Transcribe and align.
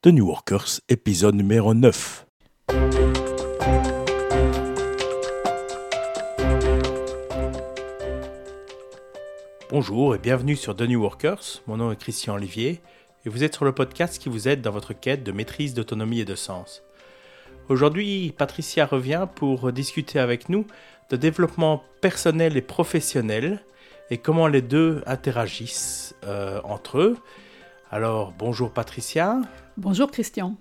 The 0.00 0.12
New 0.12 0.28
Workers, 0.28 0.80
épisode 0.88 1.34
numéro 1.34 1.74
9. 1.74 2.24
Bonjour 9.70 10.14
et 10.14 10.18
bienvenue 10.18 10.54
sur 10.54 10.76
The 10.76 10.82
New 10.82 11.00
Workers. 11.00 11.62
Mon 11.66 11.78
nom 11.78 11.90
est 11.90 11.96
Christian 11.96 12.34
Olivier 12.36 12.80
et 13.26 13.28
vous 13.28 13.42
êtes 13.42 13.56
sur 13.56 13.64
le 13.64 13.72
podcast 13.72 14.22
qui 14.22 14.28
vous 14.28 14.46
aide 14.46 14.62
dans 14.62 14.70
votre 14.70 14.92
quête 14.92 15.24
de 15.24 15.32
maîtrise, 15.32 15.74
d'autonomie 15.74 16.20
et 16.20 16.24
de 16.24 16.36
sens. 16.36 16.84
Aujourd'hui, 17.68 18.32
Patricia 18.38 18.86
revient 18.86 19.26
pour 19.34 19.72
discuter 19.72 20.20
avec 20.20 20.48
nous 20.48 20.64
de 21.10 21.16
développement 21.16 21.82
personnel 22.00 22.56
et 22.56 22.62
professionnel 22.62 23.64
et 24.10 24.18
comment 24.18 24.46
les 24.46 24.62
deux 24.62 25.02
interagissent 25.06 26.14
euh, 26.22 26.60
entre 26.62 26.98
eux. 26.98 27.16
Alors, 27.90 28.32
bonjour 28.32 28.70
Patricia. 28.70 29.40
Bonjour 29.78 30.10
Christian. 30.10 30.56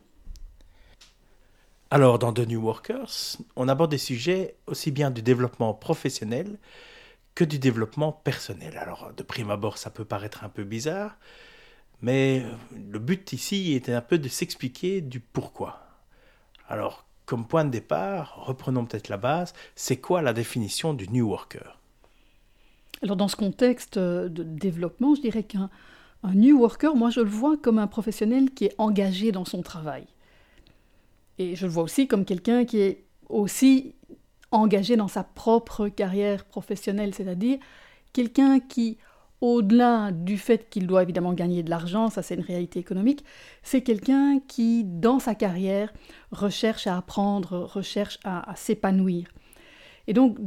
Alors, 1.92 2.20
dans 2.20 2.32
The 2.32 2.48
New 2.48 2.62
Workers, 2.62 3.36
on 3.58 3.68
aborde 3.68 3.92
des 3.92 3.98
sujets 3.98 4.56
aussi 4.66 4.92
bien 4.92 5.12
du 5.12 5.22
développement 5.22 5.74
professionnel 5.74 6.58
que 7.36 7.44
du 7.44 7.60
développement 7.60 8.14
personnel. 8.14 8.78
Alors, 8.78 9.12
de 9.16 9.24
prime 9.24 9.52
abord, 9.52 9.78
ça 9.78 9.90
peut 9.90 10.06
paraître 10.06 10.46
un 10.46 10.50
peu 10.50 10.64
bizarre, 10.64 11.18
mais 12.02 12.46
le 12.72 13.00
but 13.00 13.34
ici 13.34 13.74
était 13.74 13.92
un 13.92 14.02
peu 14.02 14.18
de 14.18 14.30
s'expliquer 14.30 15.02
du 15.02 15.20
pourquoi. 15.20 15.82
Alors, 16.70 17.06
comme 17.26 17.46
point 17.46 17.66
de 17.66 17.72
départ, 17.72 18.42
reprenons 18.46 18.86
peut-être 18.86 19.10
la 19.10 19.18
base, 19.18 19.54
c'est 19.76 19.98
quoi 19.98 20.22
la 20.22 20.32
définition 20.32 20.94
du 20.94 21.10
New 21.10 21.28
Worker? 21.28 21.78
Alors, 23.04 23.18
dans 23.18 23.28
ce 23.28 23.36
contexte 23.36 24.00
de 24.00 24.44
développement, 24.44 25.14
je 25.14 25.22
dirais 25.22 25.44
qu'un 25.44 25.70
un 26.24 26.34
New 26.34 26.60
Worker, 26.60 26.96
moi 26.96 27.10
je 27.10 27.22
le 27.22 27.30
vois 27.30 27.58
comme 27.58 27.80
un 27.80 27.88
professionnel 27.88 28.52
qui 28.52 28.66
est 28.66 28.76
engagé 28.78 29.32
dans 29.32 29.46
son 29.46 29.62
travail. 29.62 30.06
Et 31.38 31.56
je 31.56 31.66
le 31.66 31.72
vois 31.72 31.84
aussi 31.84 32.08
comme 32.08 32.26
quelqu'un 32.26 32.66
qui 32.66 32.80
est 32.80 33.06
aussi 33.30 33.96
engagé 34.52 34.96
dans 34.96 35.08
sa 35.08 35.24
propre 35.24 35.88
carrière 35.90 36.46
professionnelle, 36.46 37.14
c'est-à-dire 37.14 37.60
quelqu'un 38.14 38.60
qui, 38.60 38.98
au-delà 39.42 40.12
du 40.12 40.38
fait 40.38 40.70
qu'il 40.70 40.88
doit 40.88 41.04
évidemment 41.04 41.34
gagner 41.34 41.62
de 41.64 41.70
l'argent, 41.70 42.10
ça 42.10 42.24
c'est 42.24 42.36
une 42.36 42.42
réalité 42.42 42.80
économique, 42.80 43.24
c'est 43.62 43.82
quelqu'un 43.82 44.40
qui, 44.48 44.84
dans 44.84 45.20
sa 45.20 45.36
carrière, 45.36 45.94
recherche 46.32 46.88
à 46.88 46.98
apprendre, 46.98 47.70
recherche 47.72 48.20
à, 48.24 48.50
à 48.50 48.56
s'épanouir. 48.56 49.28
Et 50.08 50.14
donc, 50.14 50.38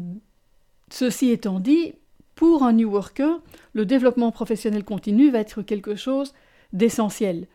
ceci 0.90 1.30
étant 1.30 1.60
dit, 1.60 1.94
pour 2.40 2.62
un 2.62 2.72
New 2.72 2.90
Worker, 2.90 3.38
le 3.74 3.84
développement 3.84 4.32
professionnel 4.32 4.82
continu 4.82 5.30
va 5.30 5.40
être 5.40 5.60
quelque 5.60 5.94
chose 5.94 6.32
d'essentiel 6.72 7.46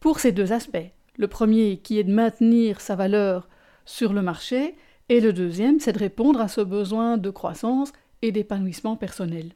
pour 0.00 0.20
ces 0.20 0.32
deux 0.32 0.52
aspects. 0.52 0.76
Le 1.16 1.28
premier 1.28 1.78
qui 1.78 1.98
est 1.98 2.04
de 2.04 2.12
maintenir 2.12 2.82
sa 2.82 2.94
valeur 2.94 3.48
sur 3.86 4.12
le 4.12 4.20
marché 4.20 4.76
et 5.08 5.20
le 5.20 5.32
deuxième 5.32 5.80
c'est 5.80 5.94
de 5.94 5.98
répondre 5.98 6.42
à 6.42 6.48
ce 6.48 6.60
besoin 6.60 7.16
de 7.16 7.30
croissance 7.30 7.90
et 8.20 8.30
d'épanouissement 8.30 8.96
personnel. 8.96 9.52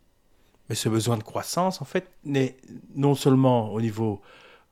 Mais 0.71 0.75
ce 0.75 0.89
besoin 0.89 1.19
de 1.19 1.23
croissance, 1.23 1.83
en 1.83 1.85
fait, 1.85 2.11
n'est 2.25 2.57
non 2.95 3.15
seulement 3.15 3.75
au 3.75 3.81
niveau 3.83 4.23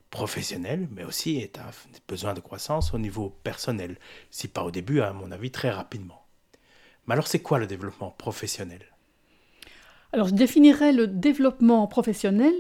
professionnel, 0.09 0.89
mais 0.93 1.05
aussi 1.05 1.37
est 1.37 1.59
un 1.59 1.71
besoin 2.09 2.33
de 2.33 2.41
croissance 2.41 2.95
au 2.95 2.99
niveau 2.99 3.37
personnel, 3.45 3.99
si 4.31 4.49
pas 4.49 4.65
au 4.65 4.71
début, 4.71 5.03
à 5.03 5.13
mon 5.13 5.31
avis, 5.31 5.51
très 5.51 5.69
rapidement. 5.69 6.25
Mais 7.07 7.13
alors 7.13 7.27
c'est 7.27 7.43
quoi 7.43 7.59
le 7.59 7.67
développement 7.67 8.15
professionnel? 8.17 8.90
Alors 10.13 10.29
je 10.29 10.35
définirais 10.35 10.93
le 10.93 11.07
développement 11.07 11.87
professionnel 11.87 12.53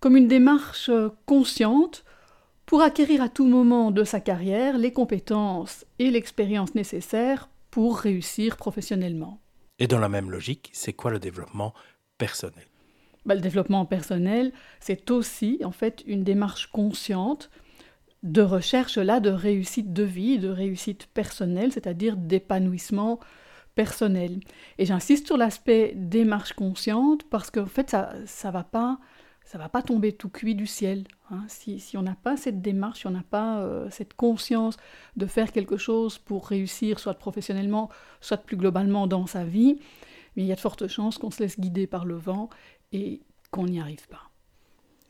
comme 0.00 0.16
une 0.16 0.28
démarche 0.28 0.88
euh, 0.88 1.10
consciente 1.26 2.04
pour 2.66 2.82
acquérir 2.82 3.22
à 3.22 3.28
tout 3.28 3.46
moment 3.46 3.90
de 3.90 4.04
sa 4.04 4.20
carrière 4.20 4.78
les 4.78 4.92
compétences 4.92 5.84
et 5.98 6.10
l'expérience 6.10 6.74
nécessaires 6.74 7.48
pour 7.70 7.98
réussir 7.98 8.56
professionnellement. 8.56 9.40
Et 9.78 9.86
dans 9.86 9.98
la 9.98 10.08
même 10.08 10.30
logique, 10.30 10.70
c'est 10.72 10.92
quoi 10.92 11.10
le 11.10 11.18
développement 11.18 11.72
personnel? 12.18 12.66
Bah, 13.24 13.34
Le 13.34 13.40
développement 13.40 13.86
personnel, 13.86 14.52
c'est 14.80 15.10
aussi 15.10 15.60
en 15.64 15.72
fait 15.72 16.02
une 16.06 16.24
démarche 16.24 16.66
consciente 16.70 17.50
de 18.22 18.42
recherche 18.42 18.98
là 18.98 19.20
de 19.20 19.30
réussite 19.30 19.92
de 19.92 20.02
vie, 20.02 20.38
de 20.38 20.48
réussite 20.48 21.06
personnelle, 21.14 21.72
c'est-à-dire 21.72 22.16
d'épanouissement 22.16 23.20
Et 24.78 24.86
j'insiste 24.86 25.26
sur 25.26 25.36
l'aspect 25.36 25.92
démarche 25.94 26.52
consciente 26.52 27.22
parce 27.30 27.50
qu'en 27.50 27.66
fait, 27.66 27.90
ça 27.90 28.14
ça 28.26 28.50
va 28.50 28.64
pas 28.64 28.98
ça 29.44 29.56
va 29.56 29.70
pas 29.70 29.80
tomber 29.80 30.12
tout 30.12 30.28
cuit 30.28 30.54
du 30.54 30.66
ciel. 30.66 31.04
Hein. 31.30 31.42
Si, 31.48 31.80
si, 31.80 31.96
on 31.96 32.02
n'a 32.02 32.14
pas 32.14 32.36
cette 32.36 32.60
démarche, 32.60 33.00
si 33.00 33.06
on 33.06 33.12
n'a 33.12 33.22
pas 33.22 33.60
euh, 33.60 33.88
cette 33.90 34.12
conscience 34.12 34.76
de 35.16 35.24
faire 35.24 35.52
quelque 35.52 35.78
chose 35.78 36.18
pour 36.18 36.46
réussir, 36.48 36.98
soit 36.98 37.14
professionnellement, 37.14 37.88
soit 38.20 38.36
plus 38.36 38.58
globalement 38.58 39.06
dans 39.06 39.26
sa 39.26 39.44
vie, 39.44 39.78
mais 40.36 40.42
il 40.42 40.46
y 40.46 40.52
a 40.52 40.54
de 40.54 40.60
fortes 40.60 40.86
chances 40.86 41.16
qu'on 41.16 41.30
se 41.30 41.42
laisse 41.42 41.58
guider 41.58 41.86
par 41.86 42.04
le 42.04 42.16
vent 42.16 42.50
et 42.92 43.22
qu'on 43.50 43.64
n'y 43.64 43.80
arrive 43.80 44.06
pas. 44.08 44.30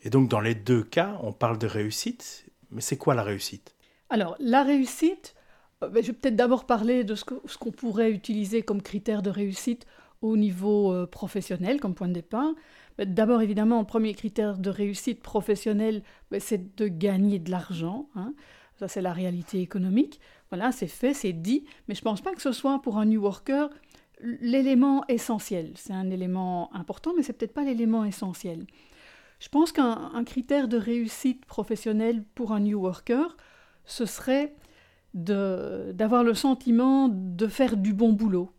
Et 0.03 0.09
donc 0.09 0.29
dans 0.29 0.39
les 0.39 0.55
deux 0.55 0.83
cas, 0.83 1.19
on 1.21 1.33
parle 1.33 1.57
de 1.57 1.67
réussite, 1.67 2.45
mais 2.71 2.79
c'est 2.79 2.97
quoi 2.97 3.15
la 3.15 3.23
réussite? 3.23 3.75
Alors 4.09 4.37
la 4.39 4.63
réussite, 4.63 5.35
euh, 5.83 5.89
je 5.95 6.07
vais 6.07 6.13
peut-être 6.13 6.35
d'abord 6.35 6.65
parler 6.65 7.03
de 7.03 7.15
ce 7.15 7.23
qu'on 7.23 7.71
pourrait 7.71 8.11
utiliser 8.11 8.61
comme 8.61 8.81
critère 8.81 9.21
de 9.21 9.29
réussite 9.29 9.85
au 10.21 10.35
niveau 10.37 10.91
euh, 10.91 11.05
professionnel, 11.05 11.79
comme 11.79 11.95
point 11.95 12.07
de 12.07 12.13
départ. 12.13 12.53
D'abord, 12.97 13.41
évidemment, 13.41 13.79
le 13.79 13.85
premier 13.85 14.13
critère 14.13 14.57
de 14.57 14.69
réussite 14.69 15.21
professionnelle, 15.21 16.03
ben, 16.31 16.41
c'est 16.41 16.75
de 16.75 16.87
gagner 16.87 17.39
de 17.39 17.49
l'argent. 17.49 18.09
Hein. 18.15 18.33
Ça, 18.77 18.89
c'est 18.89 19.01
la 19.01 19.13
réalité 19.13 19.61
économique. 19.61 20.19
Voilà, 20.49 20.71
c'est 20.73 20.87
fait, 20.87 21.13
c'est 21.13 21.31
dit. 21.31 21.63
Mais 21.87 21.95
je 21.95 22.01
ne 22.01 22.03
pense 22.03 22.21
pas 22.21 22.33
que 22.33 22.41
ce 22.41 22.51
soit 22.51 22.81
pour 22.81 22.97
un 22.97 23.05
New 23.05 23.21
Worker 23.21 23.69
l'élément 24.21 25.05
essentiel. 25.07 25.71
C'est 25.75 25.93
un 25.93 26.09
élément 26.09 26.73
important, 26.73 27.13
mais 27.15 27.23
c'est 27.23 27.33
peut-être 27.33 27.53
pas 27.53 27.63
l'élément 27.63 28.03
essentiel. 28.03 28.65
Je 29.39 29.47
pense 29.47 29.71
qu'un 29.71 30.23
critère 30.25 30.67
de 30.67 30.77
réussite 30.77 31.45
professionnelle 31.45 32.23
pour 32.35 32.51
un 32.51 32.59
New 32.59 32.81
Worker, 32.81 33.37
ce 33.85 34.05
serait 34.05 34.53
d'avoir 35.13 36.23
le 36.23 36.33
sentiment 36.33 37.09
de 37.09 37.47
faire 37.47 37.77
du 37.77 37.93
bon 37.93 38.13
boulot. 38.13 38.51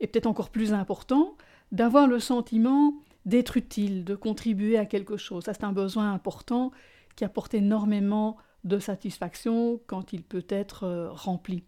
Et 0.00 0.06
peut-être 0.06 0.26
encore 0.26 0.50
plus 0.50 0.72
important, 0.72 1.36
d'avoir 1.72 2.06
le 2.06 2.20
sentiment 2.20 2.94
d'être 3.24 3.56
utile, 3.56 4.04
de 4.04 4.14
contribuer 4.14 4.78
à 4.78 4.86
quelque 4.86 5.16
chose. 5.16 5.44
Ça, 5.44 5.54
c'est 5.54 5.64
un 5.64 5.72
besoin 5.72 6.12
important 6.12 6.70
qui 7.16 7.24
apporte 7.24 7.54
énormément 7.54 8.36
de 8.64 8.78
satisfaction 8.78 9.80
quand 9.86 10.12
il 10.12 10.22
peut 10.22 10.44
être 10.48 10.84
euh, 10.84 11.10
rempli. 11.10 11.64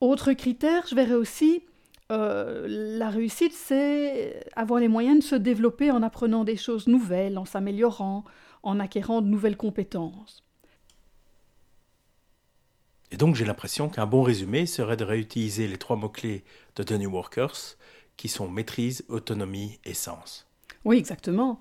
Autre 0.00 0.32
critère, 0.32 0.86
je 0.88 0.94
verrais 0.94 1.14
aussi, 1.14 1.64
euh, 2.10 2.66
la 2.68 3.10
réussite, 3.10 3.52
c'est 3.52 4.44
avoir 4.56 4.80
les 4.80 4.88
moyens 4.88 5.18
de 5.18 5.24
se 5.24 5.34
développer 5.36 5.90
en 5.90 6.02
apprenant 6.02 6.44
des 6.44 6.56
choses 6.56 6.86
nouvelles, 6.86 7.38
en 7.38 7.44
s'améliorant, 7.44 8.24
en 8.62 8.80
acquérant 8.80 9.20
de 9.22 9.28
nouvelles 9.28 9.56
compétences. 9.56 10.42
Et 13.12 13.16
donc 13.16 13.34
j'ai 13.34 13.44
l'impression 13.44 13.88
qu'un 13.88 14.06
bon 14.06 14.22
résumé 14.22 14.66
serait 14.66 14.96
de 14.96 15.04
réutiliser 15.04 15.66
les 15.66 15.78
trois 15.78 15.96
mots-clés 15.96 16.44
de 16.76 16.82
The 16.82 16.92
New 16.92 17.10
Workers, 17.10 17.76
qui 18.16 18.28
sont 18.28 18.48
maîtrise, 18.48 19.04
autonomie 19.08 19.78
et 19.84 19.94
sens. 19.94 20.46
Oui, 20.84 20.96
exactement. 20.96 21.58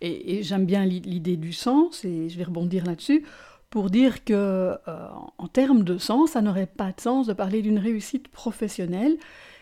Et, 0.00 0.42
j'aime 0.42 0.66
bien 0.66 0.84
l'idée 0.84 1.36
du 1.36 1.52
sens, 1.52 2.04
et 2.04 2.28
je 2.28 2.38
vais 2.38 2.44
rebondir 2.44 2.84
là-dessus, 2.84 3.24
pour 3.70 3.90
dire 3.90 4.24
que 4.24 4.34
euh, 4.34 5.08
en 5.38 5.48
termes 5.48 5.84
de 5.84 5.98
sens, 5.98 6.32
ça 6.32 6.42
n'aurait 6.42 6.66
pas 6.66 6.92
de 6.92 7.00
sens 7.00 7.26
de 7.26 7.32
parler 7.32 7.62
d'une 7.62 7.78
réussite 7.78 8.28
professionnelle 8.28 9.16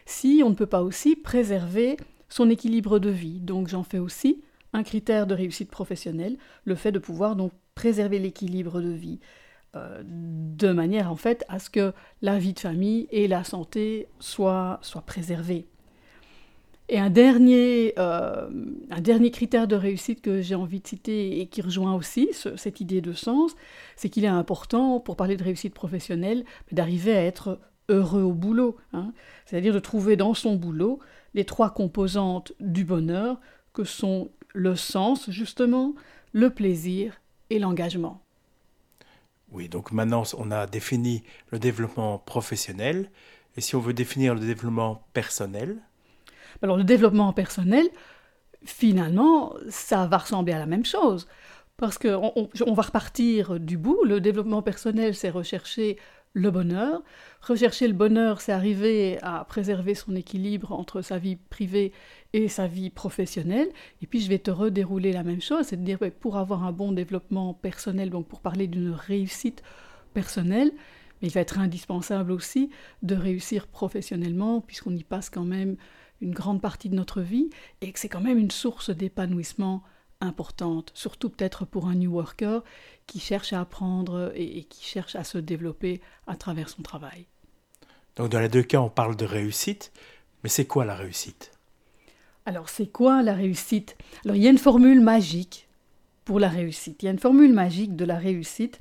si 0.06 0.42
on 0.44 0.50
ne 0.50 0.54
peut 0.54 0.66
pas 0.66 0.82
aussi 0.82 1.14
préserver 1.14 1.96
son 2.28 2.50
équilibre 2.50 2.98
de 2.98 3.10
vie. 3.10 3.38
Donc 3.40 3.68
j'en 3.68 3.84
fais 3.84 3.98
aussi 3.98 4.42
un 4.72 4.82
critère 4.82 5.26
de 5.26 5.34
réussite 5.34 5.70
professionnelle, 5.70 6.36
le 6.64 6.74
fait 6.74 6.92
de 6.92 6.98
pouvoir 6.98 7.36
donc 7.36 7.52
préserver 7.74 8.18
l'équilibre 8.18 8.80
de 8.80 8.90
vie. 8.90 9.20
Euh, 9.76 10.02
de 10.04 10.72
manière 10.72 11.12
en 11.12 11.16
fait 11.16 11.44
à 11.48 11.60
ce 11.60 11.70
que 11.70 11.92
la 12.22 12.40
vie 12.40 12.54
de 12.54 12.58
famille 12.58 13.06
et 13.12 13.28
la 13.28 13.44
santé 13.44 14.08
soient, 14.18 14.80
soient 14.82 15.02
préservées. 15.02 15.68
Et 16.88 16.98
un 16.98 17.08
dernier, 17.08 17.94
euh, 17.96 18.50
un 18.90 19.00
dernier 19.00 19.30
critère 19.30 19.68
de 19.68 19.76
réussite 19.76 20.22
que 20.22 20.42
j'ai 20.42 20.56
envie 20.56 20.80
de 20.80 20.88
citer 20.88 21.40
et 21.40 21.46
qui 21.46 21.62
rejoint 21.62 21.94
aussi 21.94 22.30
cette 22.56 22.80
idée 22.80 23.00
de 23.00 23.12
sens, 23.12 23.54
c'est 23.94 24.08
qu'il 24.08 24.24
est 24.24 24.28
important, 24.28 24.98
pour 24.98 25.14
parler 25.14 25.36
de 25.36 25.44
réussite 25.44 25.72
professionnelle, 25.72 26.44
d'arriver 26.72 27.16
à 27.16 27.24
être 27.24 27.60
heureux 27.88 28.22
au 28.22 28.32
boulot. 28.32 28.76
Hein. 28.92 29.12
C'est-à-dire 29.46 29.72
de 29.72 29.78
trouver 29.78 30.16
dans 30.16 30.34
son 30.34 30.56
boulot 30.56 30.98
les 31.34 31.44
trois 31.44 31.70
composantes 31.70 32.52
du 32.58 32.84
bonheur 32.84 33.38
que 33.72 33.84
sont 33.84 34.32
le 34.52 34.74
sens, 34.74 35.30
justement, 35.30 35.94
le 36.32 36.50
plaisir 36.50 37.20
et 37.50 37.60
l'engagement. 37.60 38.20
Oui, 39.52 39.68
donc 39.68 39.92
maintenant 39.92 40.22
on 40.38 40.50
a 40.50 40.66
défini 40.66 41.22
le 41.50 41.58
développement 41.58 42.18
professionnel. 42.18 43.10
Et 43.56 43.60
si 43.60 43.74
on 43.74 43.80
veut 43.80 43.92
définir 43.92 44.34
le 44.34 44.40
développement 44.40 45.02
personnel? 45.12 45.78
Alors 46.62 46.76
le 46.76 46.84
développement 46.84 47.32
personnel, 47.32 47.88
finalement, 48.64 49.54
ça 49.68 50.06
va 50.06 50.18
ressembler 50.18 50.52
à 50.52 50.58
la 50.58 50.66
même 50.66 50.84
chose. 50.84 51.26
Parce 51.76 51.96
qu'on 51.96 52.50
on, 52.66 52.74
va 52.74 52.82
repartir 52.82 53.58
du 53.58 53.78
bout. 53.78 54.04
Le 54.04 54.20
développement 54.20 54.60
personnel, 54.60 55.14
c'est 55.14 55.30
rechercher 55.30 55.96
le 56.34 56.50
bonheur. 56.50 57.02
Rechercher 57.40 57.88
le 57.88 57.94
bonheur, 57.94 58.42
c'est 58.42 58.52
arriver 58.52 59.18
à 59.22 59.44
préserver 59.46 59.94
son 59.94 60.14
équilibre 60.14 60.72
entre 60.72 61.00
sa 61.00 61.16
vie 61.16 61.36
privée 61.36 61.92
et 62.32 62.48
sa 62.48 62.66
vie 62.66 62.90
professionnelle. 62.90 63.68
Et 64.02 64.06
puis 64.06 64.20
je 64.20 64.28
vais 64.28 64.38
te 64.38 64.50
redérouler 64.50 65.12
la 65.12 65.22
même 65.22 65.40
chose, 65.40 65.66
c'est 65.66 65.76
de 65.76 65.84
dire 65.84 65.98
pour 66.20 66.36
avoir 66.36 66.64
un 66.64 66.72
bon 66.72 66.92
développement 66.92 67.54
personnel, 67.54 68.10
donc 68.10 68.26
pour 68.26 68.40
parler 68.40 68.66
d'une 68.66 68.92
réussite 68.92 69.62
personnelle, 70.14 70.72
mais 71.20 71.28
il 71.28 71.34
va 71.34 71.40
être 71.40 71.58
indispensable 71.58 72.32
aussi 72.32 72.70
de 73.02 73.14
réussir 73.14 73.66
professionnellement, 73.66 74.60
puisqu'on 74.60 74.94
y 74.94 75.04
passe 75.04 75.30
quand 75.30 75.44
même 75.44 75.76
une 76.20 76.32
grande 76.32 76.60
partie 76.60 76.88
de 76.88 76.94
notre 76.94 77.20
vie, 77.20 77.50
et 77.80 77.92
que 77.92 77.98
c'est 77.98 78.08
quand 78.08 78.20
même 78.20 78.38
une 78.38 78.50
source 78.50 78.90
d'épanouissement 78.90 79.82
importante, 80.20 80.90
surtout 80.94 81.30
peut-être 81.30 81.64
pour 81.64 81.86
un 81.86 81.94
new 81.94 82.12
worker 82.12 82.62
qui 83.06 83.20
cherche 83.20 83.52
à 83.52 83.60
apprendre 83.60 84.32
et, 84.34 84.64
qui 84.64 84.84
cherche 84.84 85.16
à 85.16 85.24
se 85.24 85.38
développer 85.38 86.00
à 86.26 86.36
travers 86.36 86.68
son 86.68 86.82
travail. 86.82 87.26
Donc 88.16 88.30
dans 88.30 88.40
les 88.40 88.50
deux 88.50 88.62
cas, 88.62 88.80
on 88.80 88.90
parle 88.90 89.16
de 89.16 89.24
réussite, 89.24 89.92
mais 90.42 90.50
c'est 90.50 90.66
quoi 90.66 90.84
la 90.84 90.94
réussite? 90.94 91.52
Alors 92.50 92.68
c'est 92.68 92.88
quoi 92.88 93.22
la 93.22 93.32
réussite? 93.32 93.96
Alors 94.24 94.34
il 94.34 94.42
y 94.42 94.48
a 94.48 94.50
une 94.50 94.58
formule 94.58 95.00
magique 95.00 95.68
pour 96.24 96.40
la 96.40 96.48
réussite. 96.48 97.00
Il 97.00 97.06
y 97.06 97.08
a 97.08 97.12
une 97.12 97.20
formule 97.20 97.52
magique 97.52 97.94
de 97.94 98.04
la 98.04 98.16
réussite 98.16 98.80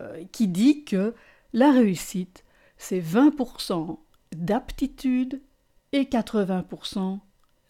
euh, 0.00 0.24
qui 0.32 0.48
dit 0.48 0.82
que 0.82 1.14
la 1.52 1.70
réussite, 1.70 2.42
c'est 2.78 2.98
20% 2.98 3.98
d'aptitude 4.34 5.40
et 5.92 6.02
80% 6.02 7.20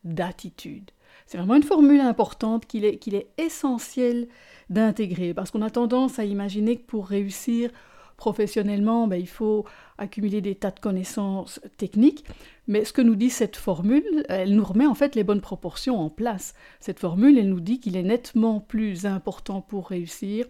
d'attitude. 0.05 0.91
C'est 1.27 1.37
vraiment 1.37 1.57
une 1.57 1.63
formule 1.63 2.01
importante 2.01 2.65
qu'il 2.65 2.87
est, 2.87 2.97
qu'il 2.97 3.15
est 3.15 3.29
essentiel 3.37 4.29
d'intégrer, 4.71 5.35
parce 5.35 5.51
qu'on 5.51 5.61
a 5.61 5.69
tendance 5.69 6.19
à 6.19 6.25
imaginer 6.25 6.77
que 6.77 6.87
pour 6.87 7.09
réussir 7.09 7.71
professionnellement, 8.17 9.07
ben, 9.07 9.21
il 9.21 9.29
faut 9.29 9.65
accumuler 9.99 10.41
des 10.41 10.55
tas 10.55 10.71
de 10.71 10.81
connaissances 10.81 11.61
techniques, 11.77 12.25
mais 12.67 12.85
ce 12.85 12.93
que 12.93 13.03
nous 13.03 13.15
dit 13.15 13.31
cette 13.31 13.57
formule, 13.57 14.25
elle 14.29 14.55
nous 14.55 14.65
remet 14.65 14.87
en 14.87 14.95
fait 14.95 15.15
les 15.15 15.25
bonnes 15.25 15.41
proportions 15.41 15.99
en 15.99 16.11
place. 16.11 16.55
Cette 16.81 16.99
formule, 16.99 17.39
elle 17.39 17.49
nous 17.49 17.61
dit 17.61 17.81
qu'il 17.81 17.97
est 17.97 18.03
nettement 18.03 18.61
plus 18.61 19.07
important 19.07 19.61
pour 19.61 19.89
réussir 19.89 20.47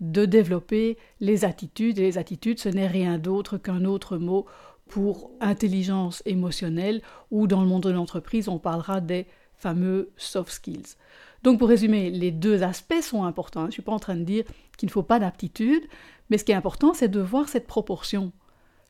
de 0.00 0.26
développer 0.26 0.98
les 1.20 1.44
attitudes, 1.44 1.98
et 1.98 2.02
les 2.02 2.18
attitudes, 2.18 2.58
ce 2.58 2.68
n'est 2.68 2.86
rien 2.86 3.18
d'autre 3.18 3.56
qu'un 3.56 3.84
autre 3.84 4.18
mot 4.18 4.46
pour 4.88 5.30
intelligence 5.40 6.22
émotionnelle, 6.26 7.02
ou 7.30 7.46
dans 7.46 7.62
le 7.62 7.66
monde 7.66 7.84
de 7.84 7.90
l'entreprise, 7.90 8.48
on 8.48 8.58
parlera 8.58 9.00
des 9.00 9.26
fameux 9.54 10.10
soft 10.16 10.52
skills. 10.52 10.96
Donc 11.42 11.58
pour 11.58 11.68
résumer, 11.68 12.10
les 12.10 12.30
deux 12.30 12.62
aspects 12.62 13.00
sont 13.00 13.24
importants. 13.24 13.62
Je 13.62 13.66
ne 13.66 13.72
suis 13.72 13.82
pas 13.82 13.92
en 13.92 13.98
train 13.98 14.16
de 14.16 14.24
dire 14.24 14.44
qu'il 14.76 14.88
ne 14.88 14.92
faut 14.92 15.02
pas 15.02 15.18
d'aptitude, 15.18 15.82
mais 16.30 16.38
ce 16.38 16.44
qui 16.44 16.52
est 16.52 16.56
important, 16.56 16.94
c'est 16.94 17.08
de 17.08 17.20
voir 17.20 17.48
cette 17.48 17.66
proportion. 17.66 18.32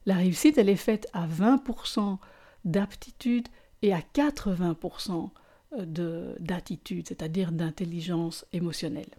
La 0.06 0.14
réussite, 0.16 0.58
elle 0.58 0.68
est 0.68 0.76
faite 0.76 1.08
à 1.12 1.26
20% 1.26 2.18
d'aptitude 2.64 3.48
et 3.82 3.92
à 3.92 4.00
80% 4.00 5.30
d'attitude, 6.40 7.08
c'est-à-dire 7.08 7.52
d'intelligence 7.52 8.46
émotionnelle. 8.52 9.10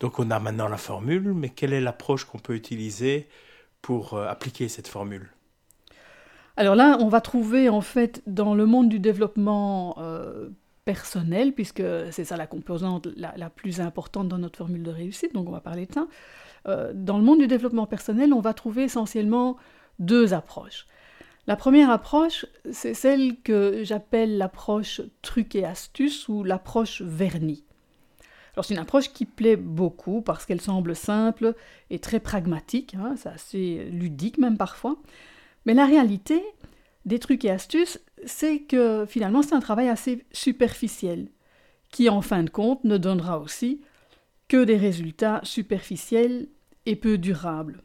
Donc 0.00 0.18
on 0.18 0.30
a 0.30 0.38
maintenant 0.38 0.68
la 0.68 0.76
formule, 0.76 1.32
mais 1.32 1.48
quelle 1.48 1.72
est 1.72 1.80
l'approche 1.80 2.24
qu'on 2.24 2.38
peut 2.38 2.54
utiliser 2.54 3.28
pour 3.80 4.14
euh, 4.14 4.26
appliquer 4.26 4.68
cette 4.68 4.88
formule? 4.88 5.30
Alors 6.56 6.74
là, 6.74 6.98
on 7.00 7.08
va 7.08 7.20
trouver 7.20 7.68
en 7.68 7.80
fait 7.80 8.22
dans 8.26 8.54
le 8.54 8.66
monde 8.66 8.88
du 8.88 8.98
développement 8.98 9.96
euh, 9.98 10.50
personnel, 10.84 11.52
puisque 11.52 11.82
c'est 12.10 12.24
ça 12.24 12.36
la 12.36 12.46
composante 12.46 13.08
la, 13.16 13.50
plus 13.50 13.80
importante 13.80 14.28
dans 14.28 14.38
notre 14.38 14.58
formule 14.58 14.82
de 14.82 14.90
réussite, 14.90 15.34
donc 15.34 15.48
on 15.48 15.52
va 15.52 15.60
parler 15.60 15.86
de 15.86 15.92
ça. 15.92 16.06
Euh, 16.66 16.92
dans 16.94 17.18
le 17.18 17.24
monde 17.24 17.40
du 17.40 17.46
développement 17.46 17.86
personnel, 17.86 18.32
on 18.32 18.40
va 18.40 18.54
trouver 18.54 18.84
essentiellement 18.84 19.56
deux 19.98 20.34
approches. 20.34 20.86
La 21.46 21.56
première 21.56 21.90
approche, 21.90 22.46
c'est 22.70 22.94
celle 22.94 23.40
que 23.42 23.84
j'appelle 23.84 24.38
l'approche 24.38 25.02
truc 25.20 25.54
et 25.54 25.64
astuce 25.64 26.26
ou 26.28 26.42
l'approche 26.42 27.02
vernis. 27.02 27.64
Alors 28.54 28.64
c'est 28.64 28.74
une 28.74 28.80
approche 28.80 29.12
qui 29.12 29.26
plaît 29.26 29.56
beaucoup 29.56 30.22
parce 30.22 30.46
qu'elle 30.46 30.60
semble 30.60 30.94
simple 30.96 31.54
et 31.90 31.98
très 31.98 32.20
pragmatique, 32.20 32.94
hein, 32.94 33.14
c'est 33.16 33.28
assez 33.28 33.88
ludique 33.90 34.38
même 34.38 34.56
parfois. 34.56 34.96
Mais 35.66 35.74
la 35.74 35.86
réalité 35.86 36.42
des 37.04 37.18
trucs 37.18 37.44
et 37.44 37.50
astuces, 37.50 38.00
c'est 38.24 38.60
que 38.60 39.04
finalement 39.06 39.42
c'est 39.42 39.54
un 39.54 39.60
travail 39.60 39.88
assez 39.88 40.24
superficiel, 40.32 41.28
qui 41.90 42.08
en 42.08 42.22
fin 42.22 42.42
de 42.42 42.50
compte 42.50 42.84
ne 42.84 42.96
donnera 42.96 43.38
aussi 43.38 43.82
que 44.48 44.64
des 44.64 44.76
résultats 44.76 45.40
superficiels 45.42 46.48
et 46.86 46.96
peu 46.96 47.18
durables. 47.18 47.82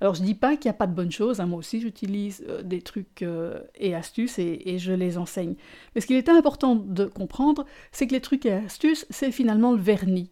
Alors 0.00 0.14
je 0.14 0.22
dis 0.22 0.34
pas 0.34 0.56
qu'il 0.56 0.68
n'y 0.70 0.74
a 0.74 0.78
pas 0.78 0.86
de 0.86 0.94
bonnes 0.94 1.12
choses, 1.12 1.40
hein, 1.40 1.46
moi 1.46 1.58
aussi 1.58 1.80
j'utilise 1.80 2.44
euh, 2.48 2.62
des 2.62 2.80
trucs 2.80 3.22
euh, 3.22 3.60
et 3.74 3.94
astuces 3.94 4.38
et, 4.38 4.62
et, 4.64 4.78
je 4.78 4.92
les 4.92 5.18
enseigne. 5.18 5.56
Mais 5.94 6.00
ce 6.00 6.06
qu'il 6.06 6.16
est 6.16 6.28
important 6.30 6.74
de 6.74 7.04
comprendre, 7.04 7.66
c'est 7.92 8.06
que 8.06 8.12
les 8.12 8.20
trucs 8.20 8.46
et 8.46 8.52
astuces, 8.52 9.06
c'est 9.10 9.30
finalement 9.30 9.72
le 9.72 9.80
vernis. 9.80 10.30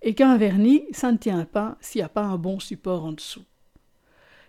Et 0.00 0.14
qu'un 0.14 0.36
vernis, 0.36 0.84
ça 0.92 1.12
ne 1.12 1.18
tient 1.18 1.44
pas 1.44 1.76
s'il 1.80 2.00
n'y 2.00 2.04
a 2.04 2.08
pas 2.08 2.24
un 2.24 2.38
bon 2.38 2.58
support 2.58 3.04
en 3.04 3.12
dessous. 3.12 3.44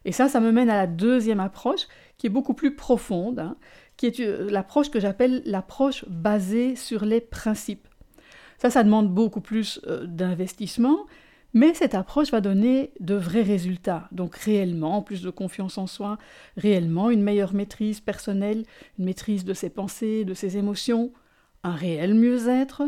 Et 0.06 0.12
ça, 0.12 0.28
ça 0.28 0.40
me 0.40 0.52
mène 0.52 0.70
à 0.70 0.78
la 0.78 0.88
deuxième 0.88 1.40
approche, 1.40 1.88
qui 2.18 2.28
est 2.28 2.30
beaucoup 2.30 2.54
plus 2.54 2.76
profonde, 2.76 3.40
hein, 3.40 3.58
qui 3.98 4.08
est 4.08 4.20
euh, 4.20 4.50
l'approche 4.50 4.90
que 4.90 5.00
j'appelle 5.00 5.42
l'approche 5.46 6.06
basée 6.08 6.76
sur 6.76 7.06
les 7.06 7.22
principes. 7.22 7.88
Ça, 8.64 8.70
ça 8.70 8.84
demande 8.86 9.14
beaucoup 9.14 9.42
plus 9.42 9.82
euh, 9.88 10.06
d'investissement, 10.06 11.06
mais 11.54 11.74
cette 11.74 11.96
approche 11.96 12.32
va 12.32 12.40
donner 12.40 12.92
de 13.02 13.14
vrais 13.14 13.42
résultats. 13.42 14.08
Donc 14.14 14.38
réellement, 14.38 15.02
plus 15.02 15.22
de 15.22 15.30
confiance 15.30 15.78
en 15.78 15.86
soi, 15.86 16.18
réellement 16.56 17.10
une 17.10 17.22
meilleure 17.22 17.54
maîtrise 17.54 18.00
personnelle, 18.00 18.64
une 18.98 19.04
maîtrise 19.04 19.44
de 19.44 19.54
ses 19.54 19.70
pensées, 19.70 20.24
de 20.24 20.34
ses 20.34 20.56
émotions, 20.56 21.12
un 21.64 21.76
réel 21.76 22.14
mieux-être, 22.14 22.84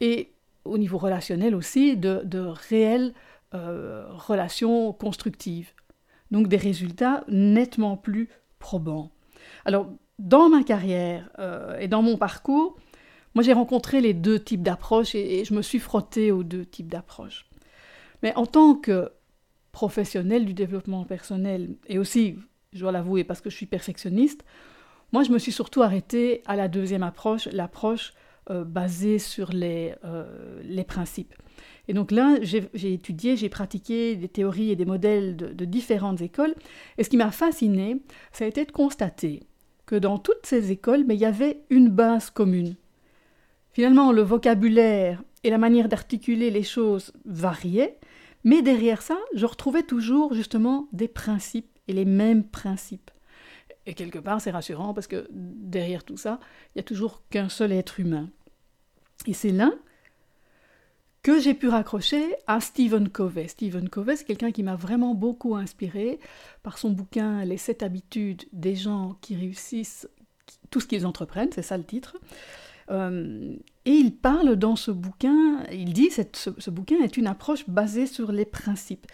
et 0.00 0.34
au 0.66 0.76
niveau 0.76 0.98
relationnel 0.98 1.54
aussi, 1.54 1.96
de, 1.96 2.38
réelles 2.68 3.14
euh, 3.54 4.04
relations 4.10 4.92
constructives 4.92 5.72
donc 6.30 6.48
des 6.48 6.56
résultats 6.58 7.24
nettement 7.28 7.96
plus 7.96 8.28
probants. 8.58 9.10
Alors, 9.64 9.88
dans 10.18 10.48
ma 10.48 10.62
carrière 10.62 11.30
euh, 11.38 11.78
et 11.78 11.88
dans 11.88 12.02
mon 12.02 12.16
parcours, 12.16 12.76
moi 13.36 13.42
j'ai 13.42 13.52
rencontré 13.52 14.00
les 14.00 14.14
deux 14.14 14.40
types 14.40 14.62
d'approches 14.62 15.14
et, 15.14 15.44
je 15.44 15.52
me 15.52 15.60
suis 15.60 15.78
frottée 15.78 16.32
aux 16.32 16.42
deux 16.42 16.64
types 16.64 16.88
d'approches. 16.88 17.44
Mais 18.22 18.34
en 18.34 18.46
tant 18.46 18.74
que 18.74 19.12
professionnel 19.72 20.46
du 20.46 20.54
développement 20.54 21.04
personnel, 21.04 21.76
et 21.86 21.98
aussi, 21.98 22.36
je 22.72 22.80
dois 22.80 22.92
l'avouer, 22.92 23.24
parce 23.24 23.42
que 23.42 23.50
je 23.50 23.56
suis 23.56 23.66
perfectionniste, 23.66 24.42
moi 25.12 25.22
je 25.22 25.32
me 25.32 25.38
suis 25.38 25.52
surtout 25.52 25.82
arrêtée 25.82 26.42
à 26.46 26.56
la 26.56 26.66
deuxième 26.66 27.02
approche, 27.02 27.46
l'approche 27.52 28.14
euh, 28.50 28.64
basée 28.64 29.18
sur 29.18 29.52
les, 29.52 29.94
euh, 30.06 30.62
les 30.64 30.84
principes. 30.84 31.34
Et 31.88 31.92
donc 31.92 32.12
là, 32.12 32.38
j'ai 32.40 32.92
étudié, 32.94 33.36
j'ai 33.36 33.50
pratiqué 33.50 34.16
des 34.16 34.28
théories 34.28 34.70
et 34.70 34.76
des 34.76 34.86
modèles 34.86 35.36
de, 35.36 35.64
différentes 35.66 36.22
écoles. 36.22 36.54
Et 36.96 37.04
ce 37.04 37.10
qui 37.10 37.18
m'a 37.18 37.30
fasciné, 37.30 38.00
ça 38.32 38.46
a 38.46 38.48
été 38.48 38.64
de 38.64 38.72
constater 38.72 39.42
que 39.84 39.94
dans 39.94 40.16
toutes 40.18 40.46
ces 40.46 40.72
écoles, 40.72 41.04
mais 41.06 41.16
il 41.16 41.20
y 41.20 41.26
avait 41.26 41.60
une 41.68 41.90
base 41.90 42.30
commune. 42.30 42.76
Finalement, 43.76 44.10
le 44.10 44.22
vocabulaire 44.22 45.22
et 45.44 45.50
la 45.50 45.58
manière 45.58 45.90
d'articuler 45.90 46.50
les 46.50 46.62
choses 46.62 47.12
variaient, 47.26 47.98
mais 48.42 48.62
derrière 48.62 49.02
ça, 49.02 49.18
je 49.34 49.44
retrouvais 49.44 49.82
toujours 49.82 50.32
justement 50.32 50.88
des 50.94 51.08
principes 51.08 51.78
et 51.86 51.92
les 51.92 52.06
mêmes 52.06 52.42
principes. 52.42 53.10
Et 53.84 53.92
quelque 53.92 54.18
part, 54.18 54.40
c'est 54.40 54.50
rassurant 54.50 54.94
parce 54.94 55.06
que 55.06 55.28
derrière 55.30 56.04
tout 56.04 56.16
ça, 56.16 56.40
il 56.68 56.78
n'y 56.78 56.80
a 56.80 56.84
toujours 56.84 57.22
qu'un 57.28 57.50
seul 57.50 57.70
être 57.70 58.00
humain. 58.00 58.30
Et 59.26 59.34
c'est 59.34 59.52
là 59.52 59.70
que 61.22 61.38
j'ai 61.38 61.52
pu 61.52 61.68
raccrocher 61.68 62.34
à 62.46 62.62
Stephen 62.62 63.10
Covey. 63.10 63.46
Stephen 63.46 63.90
Covey, 63.90 64.16
c'est 64.16 64.24
quelqu'un 64.24 64.52
qui 64.52 64.62
m'a 64.62 64.76
vraiment 64.76 65.14
beaucoup 65.14 65.54
inspiré 65.54 66.18
par 66.62 66.78
son 66.78 66.88
bouquin 66.88 67.44
Les 67.44 67.58
sept 67.58 67.82
habitudes 67.82 68.44
des 68.54 68.74
gens 68.74 69.18
qui 69.20 69.36
réussissent 69.36 70.08
tout 70.70 70.80
ce 70.80 70.86
qu'ils 70.86 71.06
entreprennent, 71.06 71.52
c'est 71.52 71.60
ça 71.60 71.76
le 71.76 71.84
titre. 71.84 72.16
Euh, 72.90 73.54
et 73.84 73.92
il 73.92 74.16
parle 74.16 74.56
dans 74.56 74.76
ce 74.76 74.90
bouquin, 74.90 75.62
il 75.72 75.92
dit 75.92 76.08
que 76.08 76.22
ce, 76.32 76.70
bouquin 76.70 77.00
est 77.02 77.16
une 77.16 77.26
approche 77.26 77.68
basée 77.68 78.06
sur 78.06 78.32
les 78.32 78.44
principes. 78.44 79.06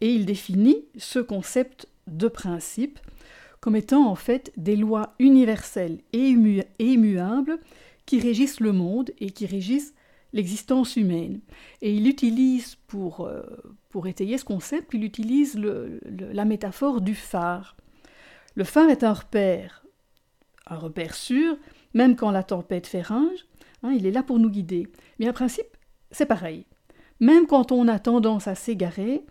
Et 0.00 0.12
il 0.12 0.26
définit 0.26 0.84
ce 0.96 1.18
concept 1.18 1.88
de 2.06 2.28
principe 2.28 2.98
comme 3.60 3.76
étant 3.76 4.08
en 4.08 4.14
fait 4.14 4.52
des 4.56 4.76
lois 4.76 5.14
universelles 5.18 5.98
et 6.12 6.34
immuables 6.78 7.58
qui 8.04 8.20
régissent 8.20 8.60
le 8.60 8.72
monde 8.72 9.10
et 9.18 9.30
qui 9.30 9.46
régissent 9.46 9.94
l'existence 10.32 10.96
humaine. 10.96 11.40
Et 11.82 11.94
il 11.94 12.06
utilise, 12.06 12.76
pour, 12.86 13.26
euh, 13.26 13.42
étayer 14.04 14.36
ce 14.36 14.44
concept, 14.44 14.92
il 14.92 15.04
utilise 15.04 15.58
la 15.58 16.44
métaphore 16.44 17.00
du 17.00 17.14
phare. 17.14 17.74
Le 18.54 18.64
phare 18.64 18.90
est 18.90 19.04
un 19.04 19.14
repère, 19.14 19.86
un 20.66 20.76
repère 20.76 21.14
sûr, 21.14 21.56
même 21.96 22.14
quand 22.14 22.30
la 22.30 22.42
tempête 22.42 22.86
fait 22.86 23.00
rage, 23.00 23.46
hein, 23.82 23.90
il 23.96 24.06
est 24.06 24.10
là 24.10 24.22
pour 24.22 24.38
nous 24.38 24.50
guider. 24.50 24.86
Mais 25.18 25.28
en 25.30 25.32
principe, 25.32 25.76
c'est 26.10 26.26
pareil. 26.26 26.66
Même 27.20 27.46
quand 27.46 27.72
on 27.72 27.88
a 27.88 27.98
tendance 27.98 28.46
à 28.48 28.54
s'égarer, 28.54 29.24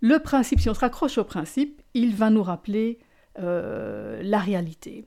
le 0.00 0.18
principe, 0.18 0.60
si 0.60 0.70
on 0.70 0.74
se 0.74 0.80
raccroche 0.80 1.18
au 1.18 1.24
principe, 1.24 1.82
il 1.92 2.14
va 2.14 2.30
nous 2.30 2.42
rappeler 2.42 2.98
euh, 3.38 4.22
la 4.22 4.38
réalité. 4.38 5.04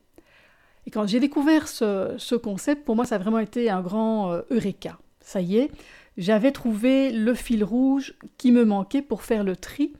Et 0.86 0.92
quand 0.92 1.08
j'ai 1.08 1.20
découvert 1.20 1.68
ce, 1.68 2.36
concept, 2.36 2.86
pour 2.86 2.96
moi, 2.96 3.06
ça 3.06 3.16
a 3.16 3.18
vraiment 3.18 3.40
été 3.40 3.72
un 3.72 3.82
grand 3.82 4.32
euh, 4.32 4.42
eureka. 4.52 5.00
Ça 5.20 5.42
y 5.42 5.58
est, 5.58 5.72
j'avais 6.18 6.52
trouvé 6.52 7.12
le 7.12 7.34
fil 7.34 7.64
rouge 7.64 8.14
qui 8.38 8.52
me 8.52 8.66
manquait 8.66 9.02
pour 9.02 9.24
faire 9.24 9.44
le 9.44 9.56
tri 9.56 9.94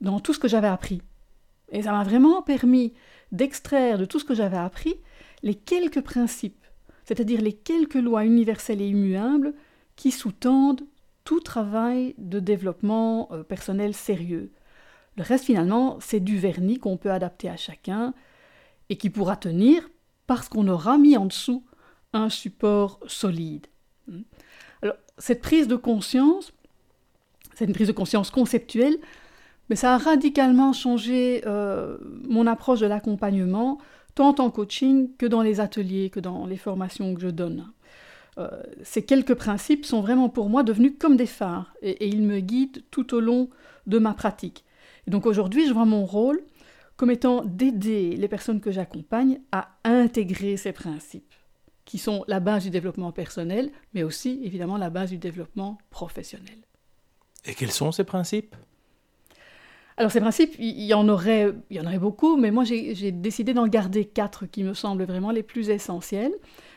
dans 0.00 0.20
tout 0.20 0.34
ce 0.34 0.38
que 0.38 0.46
j'avais 0.46 0.68
appris. 0.68 1.02
Et 1.72 1.82
ça 1.82 1.90
m'a 1.90 2.04
vraiment 2.04 2.42
permis 2.42 2.94
d'extraire 3.32 3.98
de 3.98 4.04
tout 4.04 4.20
ce 4.20 4.24
que 4.24 4.34
j'avais 4.34 4.56
appris 4.56 5.00
les 5.42 5.54
quelques 5.54 6.00
principes, 6.00 6.64
c'est-à-dire 7.04 7.40
les 7.40 7.52
quelques 7.52 7.94
lois 7.94 8.24
universelles 8.24 8.82
et 8.82 8.88
immuables 8.88 9.54
qui 9.96 10.10
sous-tendent 10.10 10.84
tout 11.24 11.40
travail 11.40 12.14
de 12.18 12.40
développement 12.40 13.28
euh, 13.32 13.42
personnel 13.42 13.94
sérieux. 13.94 14.52
Le 15.16 15.22
reste, 15.22 15.44
finalement, 15.44 15.98
c'est 16.00 16.20
du 16.20 16.38
vernis 16.38 16.78
qu'on 16.78 16.96
peut 16.96 17.10
adapter 17.10 17.48
à 17.48 17.56
chacun 17.56 18.14
et 18.88 18.96
qui 18.96 19.10
pourra 19.10 19.36
tenir 19.36 19.88
parce 20.26 20.48
qu'on 20.48 20.68
aura 20.68 20.96
mis 20.96 21.16
en 21.16 21.26
dessous 21.26 21.64
un 22.12 22.28
support 22.28 23.00
solide. 23.06 23.66
Alors, 24.82 24.96
cette 25.18 25.42
prise 25.42 25.68
de 25.68 25.76
conscience, 25.76 26.52
c'est 27.54 27.64
une 27.64 27.72
prise 27.72 27.88
de 27.88 27.92
conscience 27.92 28.30
conceptuelle, 28.30 28.96
mais 29.68 29.76
ça 29.76 29.94
a 29.94 29.98
radicalement 29.98 30.72
changé 30.72 31.42
euh, 31.46 31.98
mon 32.28 32.46
approche 32.46 32.80
de 32.80 32.86
l'accompagnement, 32.86 33.78
tant 34.18 34.34
en 34.40 34.50
coaching 34.50 35.10
que 35.16 35.26
dans 35.26 35.42
les 35.42 35.60
ateliers, 35.60 36.10
que 36.10 36.18
dans 36.18 36.44
les 36.44 36.56
formations 36.56 37.14
que 37.14 37.20
je 37.20 37.28
donne. 37.28 37.70
Euh, 38.36 38.48
ces 38.82 39.04
quelques 39.04 39.34
principes 39.34 39.84
sont 39.84 40.00
vraiment 40.00 40.28
pour 40.28 40.48
moi 40.48 40.64
devenus 40.64 40.94
comme 40.98 41.16
des 41.16 41.24
phares 41.24 41.72
et, 41.82 42.08
ils 42.08 42.22
me 42.22 42.40
guident 42.40 42.82
tout 42.90 43.14
au 43.14 43.20
long 43.20 43.48
de 43.86 44.00
ma 44.00 44.14
pratique. 44.14 44.64
Et 45.06 45.12
donc 45.12 45.24
aujourd'hui, 45.24 45.68
je 45.68 45.72
vois 45.72 45.84
mon 45.84 46.04
rôle 46.04 46.42
comme 46.96 47.12
étant 47.12 47.44
d'aider 47.44 48.16
les 48.16 48.26
personnes 48.26 48.60
que 48.60 48.72
j'accompagne 48.72 49.38
à 49.52 49.68
intégrer 49.84 50.56
ces 50.56 50.72
principes, 50.72 51.32
qui 51.84 51.98
sont 51.98 52.24
la 52.26 52.40
base 52.40 52.64
du 52.64 52.70
développement 52.70 53.12
personnel, 53.12 53.70
mais 53.94 54.02
aussi 54.02 54.40
évidemment 54.42 54.78
la 54.78 54.90
base 54.90 55.10
du 55.10 55.18
développement 55.18 55.78
professionnel. 55.90 56.58
Et 57.44 57.54
quels 57.54 57.70
sont 57.70 57.92
ces 57.92 58.02
principes? 58.02 58.56
Alors 59.98 60.12
ces 60.12 60.20
principes, 60.20 60.54
il 60.60 60.84
y 60.84 60.94
en 60.94 61.08
aurait, 61.08 61.52
il 61.70 61.76
y 61.76 61.80
en 61.80 61.84
aurait 61.84 61.98
beaucoup, 61.98 62.36
mais 62.36 62.52
moi 62.52 62.62
j'ai 62.62 63.10
décidé 63.10 63.52
d'en 63.52 63.66
garder 63.66 64.04
quatre 64.04 64.46
qui 64.46 64.62
me 64.62 64.72
semblent 64.72 65.02
vraiment 65.02 65.32
les 65.32 65.42
plus 65.42 65.70
essentiels. 65.70 66.32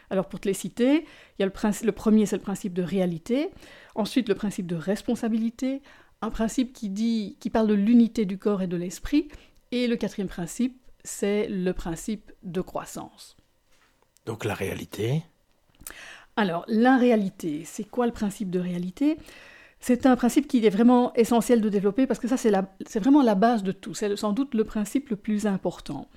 Alors 0.10 0.28
pour 0.28 0.40
te 0.40 0.48
les 0.48 0.56
citer, 0.56 1.06
il 1.38 1.42
y 1.42 1.44
a 1.44 1.46
le, 1.46 1.86
le 1.86 1.92
premier, 1.92 2.25
c'est 2.25 2.38
le 2.38 2.42
principe 2.42 2.74
de 2.74 2.82
réalité. 2.82 3.51
Ensuite, 3.94 4.28
le 4.28 4.34
principe 4.34 4.66
de 4.66 4.75
responsabilité, 4.75 5.84
un 6.22 6.32
principe 6.32 6.74
qui, 6.74 6.90
dit, 6.90 7.38
qui 7.40 7.51
parle 7.51 7.68
de 7.68 7.75
l'unité 7.75 8.25
du 8.25 8.40
corps 8.40 8.63
et 8.63 8.68
de 8.68 8.75
l'esprit. 8.75 9.28
Et 9.72 9.88
le 9.88 9.96
quatrième 9.98 10.28
principe, 10.28 10.82
c'est 11.04 11.48
le 11.48 11.74
principe 11.74 12.32
de 12.42 12.62
croissance. 12.62 13.38
Donc 14.25 14.46
la 14.46 14.56
réalité 14.56 15.24
Alors, 16.36 16.66
la 16.68 16.98
réalité, 16.98 17.63
c'est 17.66 17.84
quoi 17.84 18.08
le 18.08 18.12
principe 18.12 18.50
de 18.50 18.60
réalité? 18.60 19.18
C'est 19.83 20.05
un 20.05 20.15
principe 20.15 20.47
qui 20.47 20.63
est 20.63 20.69
vraiment 20.69 21.11
essentiel 21.15 21.59
de 21.59 21.67
développer 21.67 22.05
parce 22.05 22.19
que 22.19 22.27
ça, 22.27 22.38
c'est 22.38 23.00
vraiment 23.00 23.23
la 23.23 23.33
base 23.33 23.63
de 23.63 23.71
tout. 23.71 23.95
C'est 23.95 24.15
sans 24.15 24.31
doute 24.31 24.53
le 24.53 24.63
principe 24.63 25.09
le 25.09 25.15
plus 25.15 25.47
important. 25.47 26.07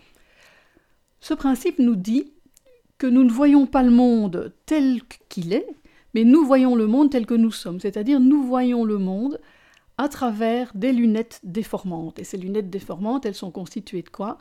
Ce 1.20 1.32
principe 1.32 1.78
nous 1.78 1.96
dit 1.96 2.34
que 2.98 3.06
nous 3.06 3.24
ne 3.24 3.30
voyons 3.30 3.66
pas 3.66 3.82
le 3.82 3.90
monde 3.90 4.52
tel 4.66 5.00
qu'il 5.30 5.54
est, 5.54 5.66
mais 6.12 6.24
nous 6.24 6.44
voyons 6.44 6.76
le 6.76 6.86
monde 6.86 7.10
tel 7.10 7.24
que 7.24 7.32
nous 7.34 7.50
sommes, 7.50 7.80
c'est-à-dire 7.80 8.20
nous 8.20 8.42
voyons 8.42 8.84
le 8.84 8.98
monde 8.98 9.40
à 9.96 10.08
travers 10.08 10.70
des 10.74 10.92
lunettes 10.92 11.40
déformantes. 11.42 12.18
Et 12.18 12.24
ces 12.24 12.36
lunettes 12.36 12.68
déformantes, 12.68 13.24
elles 13.24 13.34
sont 13.34 13.50
constituées 13.50 14.02
de 14.02 14.10
quoi? 14.10 14.36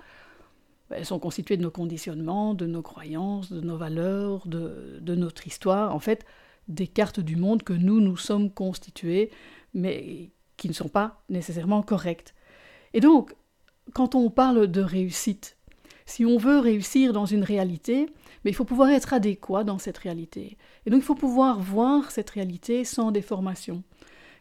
Elles 0.89 1.05
sont 1.05 1.19
constituées 1.19 1.55
de 1.55 1.63
nos 1.63 1.71
conditionnements, 1.71 2.53
de 2.53 2.65
nos 2.65 2.81
croyances, 2.81 3.51
de 3.51 3.61
nos 3.61 3.77
valeurs, 3.77 4.45
de, 4.47 4.99
de 4.99 5.15
notre 5.15 5.47
histoire, 5.47 5.95
en 5.95 5.99
fait, 5.99 6.25
des 6.67 6.87
cartes 6.87 7.19
du 7.19 7.35
monde 7.35 7.63
que 7.63 7.73
nous 7.73 7.99
nous 7.99 8.17
sommes 8.17 8.51
constituées, 8.51 9.31
mais 9.73 10.31
qui 10.57 10.67
ne 10.67 10.73
sont 10.73 10.89
pas 10.89 11.23
nécessairement 11.29 11.81
correctes. 11.81 12.33
Et 12.93 12.99
donc, 12.99 13.35
quand 13.93 14.15
on 14.15 14.29
parle 14.29 14.67
de 14.67 14.81
réussite, 14.81 15.57
si 16.05 16.25
on 16.25 16.37
veut 16.37 16.59
réussir 16.59 17.13
dans 17.13 17.25
une 17.25 17.43
réalité, 17.43 18.07
mais 18.43 18.51
il 18.51 18.53
faut 18.53 18.65
pouvoir 18.65 18.89
être 18.89 19.13
adéquat 19.13 19.63
dans 19.63 19.77
cette 19.77 19.97
réalité. 19.97 20.57
Et 20.85 20.89
donc 20.89 21.01
il 21.01 21.05
faut 21.05 21.15
pouvoir 21.15 21.59
voir 21.59 22.11
cette 22.11 22.29
réalité 22.29 22.83
sans 22.83 23.11
déformation. 23.11 23.83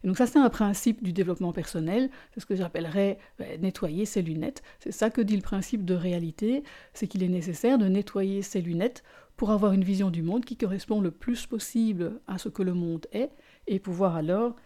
Et 0.02 0.06
donc 0.06 0.16
ça 0.16 0.26
c'est 0.26 0.38
un 0.38 0.50
principe 0.50 1.02
du 1.02 1.12
développement 1.12 1.52
personnel, 1.52 2.10
c'est 2.32 2.40
ce 2.40 2.46
que 2.46 2.56
j'appellerais 2.56 3.18
ben, 3.38 3.60
nettoyer 3.60 4.04
ses 4.04 4.22
lunettes. 4.22 4.62
C'est 4.80 4.92
ça 4.92 5.10
que 5.10 5.20
dit 5.20 5.36
le 5.36 5.42
principe 5.42 5.84
de 5.84 5.94
réalité, 5.94 6.64
c'est 6.92 7.06
qu'il 7.06 7.22
est 7.22 7.28
nécessaire 7.28 7.78
de 7.78 7.86
nettoyer 7.86 8.42
ses 8.42 8.60
lunettes 8.60 9.02
pour 9.36 9.50
avoir 9.50 9.72
une 9.72 9.84
vision 9.84 10.10
du 10.10 10.22
monde 10.22 10.44
qui 10.44 10.56
correspond 10.56 11.00
le 11.00 11.10
plus 11.10 11.46
possible 11.46 12.20
à 12.26 12.38
ce 12.38 12.48
que 12.48 12.62
le 12.62 12.74
monde 12.74 13.06
est 13.12 13.30
et 13.66 13.78
pouvoir 13.78 14.16
alors 14.16 14.56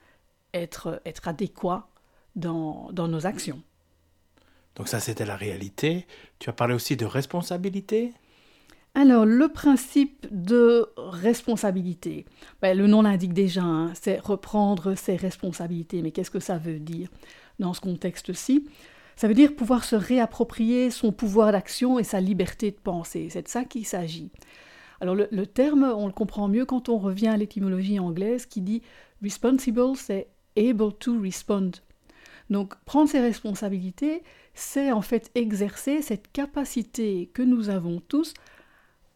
être, 0.55 1.01
être 1.05 1.29
adéquat 1.29 1.89
dans, 2.35 2.91
dans 2.93 3.09
nos 3.09 3.27
actions. 3.27 3.63
Donc 4.75 4.89
ça, 4.89 5.01
c'était 5.01 5.25
la 5.25 5.37
réalité. 5.37 6.07
Tu 6.39 6.51
as 6.51 6.53
parlé 6.53 6.75
aussi 6.75 6.97
de 6.97 7.07
responsabilité 7.07 8.13
alors, 8.99 9.27
le 9.27 9.49
principe 9.49 10.27
de 10.31 10.89
responsabilité, 10.97 12.25
ben, 12.63 12.75
le 12.75 12.87
nom 12.87 13.03
l'indique 13.03 13.35
déjà, 13.35 13.63
hein, 13.63 13.93
c'est 13.93 14.19
reprendre 14.19 14.95
ses 14.95 15.17
responsabilités. 15.17 16.01
Mais 16.01 16.13
qu'est-ce 16.13 16.31
que 16.31 16.41
ça 16.41 16.57
veut 16.57 16.79
dire 16.79 17.11
dans 17.59 17.75
ce 17.75 17.83
contexte-ci? 17.83 18.67
Ça 19.15 19.29
veut 19.29 19.35
dire 19.35 19.55
pouvoir 19.55 19.85
se 19.85 19.97
réapproprier 19.97 20.91
son 20.91 21.13
pouvoir 21.13 21.53
d'action 21.53 21.99
et 21.99 22.05
sa 22.05 22.23
liberté 22.23 22.71
de 22.71 22.79
penser. 22.79 23.29
C'est 23.29 23.43
de 23.43 23.49
ça 23.49 23.67
qu'il 23.67 23.85
s'agit. 23.85 24.31
Alors, 25.03 25.15
le, 25.15 25.29
le, 25.31 25.47
terme, 25.47 25.85
on 25.85 26.07
le 26.07 26.13
comprend 26.15 26.49
mieux 26.49 26.65
quand 26.65 26.89
on 26.89 26.97
revient 26.97 27.29
à 27.29 27.37
l'étymologie 27.37 27.99
anglaise 27.99 28.47
qui 28.47 28.63
dit 28.63 28.81
responsible, 29.23 29.95
c'est 29.97 30.29
able 30.57 30.95
to 30.95 31.21
respond. 31.21 31.71
Donc, 32.49 32.75
prendre 32.87 33.11
ses 33.11 33.21
responsabilités, 33.21 34.23
c'est 34.55 34.91
en 34.91 35.03
fait 35.03 35.31
exercer 35.35 36.01
cette 36.01 36.33
capacité 36.33 37.31
que 37.35 37.43
nous 37.43 37.69
avons 37.69 38.01
tous 38.01 38.33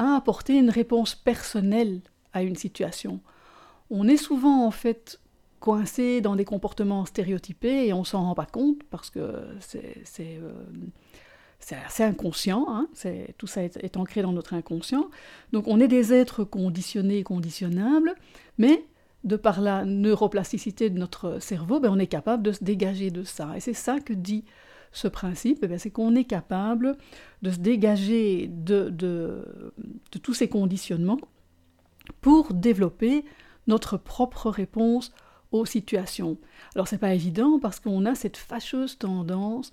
à 0.00 0.16
apporter 0.16 0.56
une 0.56 0.70
réponse 0.70 1.14
personnelle 1.14 2.00
à 2.32 2.42
une 2.42 2.56
situation. 2.56 3.20
On 3.90 4.08
est 4.08 4.16
souvent 4.16 4.66
en 4.66 4.70
fait 4.70 5.20
coincé 5.60 6.22
dans 6.22 6.36
des 6.36 6.46
comportements 6.46 7.04
stéréotypés 7.04 7.86
et 7.86 7.92
on 7.92 8.02
s'en 8.02 8.22
rend 8.22 8.34
pas 8.34 8.46
compte 8.46 8.82
parce 8.84 9.10
que 9.10 9.44
c'est 9.60 10.40
euh, 10.40 10.52
assez 11.84 12.02
inconscient, 12.02 12.64
hein. 12.68 12.88
tout 13.36 13.46
ça 13.46 13.62
est, 13.62 13.96
ancré 13.98 14.22
dans 14.22 14.32
notre 14.32 14.54
inconscient. 14.54 15.10
Donc 15.52 15.68
on 15.68 15.78
est 15.78 15.88
des 15.88 16.14
êtres 16.14 16.44
conditionnés 16.44 17.18
et 17.18 17.22
conditionnables, 17.22 18.14
mais 18.56 18.86
de 19.24 19.36
par 19.36 19.60
la 19.60 19.84
neuroplasticité 19.84 20.88
de 20.88 20.98
notre 20.98 21.40
cerveau, 21.40 21.78
ben 21.78 21.90
on 21.92 21.98
est 21.98 22.06
capable 22.06 22.42
de 22.42 22.52
se 22.52 22.64
dégager 22.64 23.10
de 23.10 23.22
ça. 23.22 23.52
Et 23.54 23.60
c'est 23.60 23.74
ça 23.74 24.00
que 24.00 24.14
dit 24.14 24.44
ce 24.92 25.08
principe, 25.08 25.64
eh 25.68 25.78
c'est 25.78 25.90
qu'on 25.90 26.14
est 26.14 26.24
capable 26.24 26.96
de 27.42 27.50
se 27.50 27.58
dégager 27.58 28.48
de, 28.48 28.88
de, 28.90 29.72
tous 30.22 30.34
ces 30.34 30.48
conditionnements 30.48 31.20
pour 32.20 32.52
développer 32.54 33.24
notre 33.66 33.96
propre 33.96 34.50
réponse 34.50 35.12
aux 35.52 35.64
situations. 35.64 36.38
Alors 36.74 36.88
c'est 36.88 36.98
pas 36.98 37.14
évident 37.14 37.58
parce 37.60 37.80
qu'on 37.80 38.04
a 38.04 38.14
cette 38.14 38.36
fâcheuse 38.36 38.98
tendance 38.98 39.72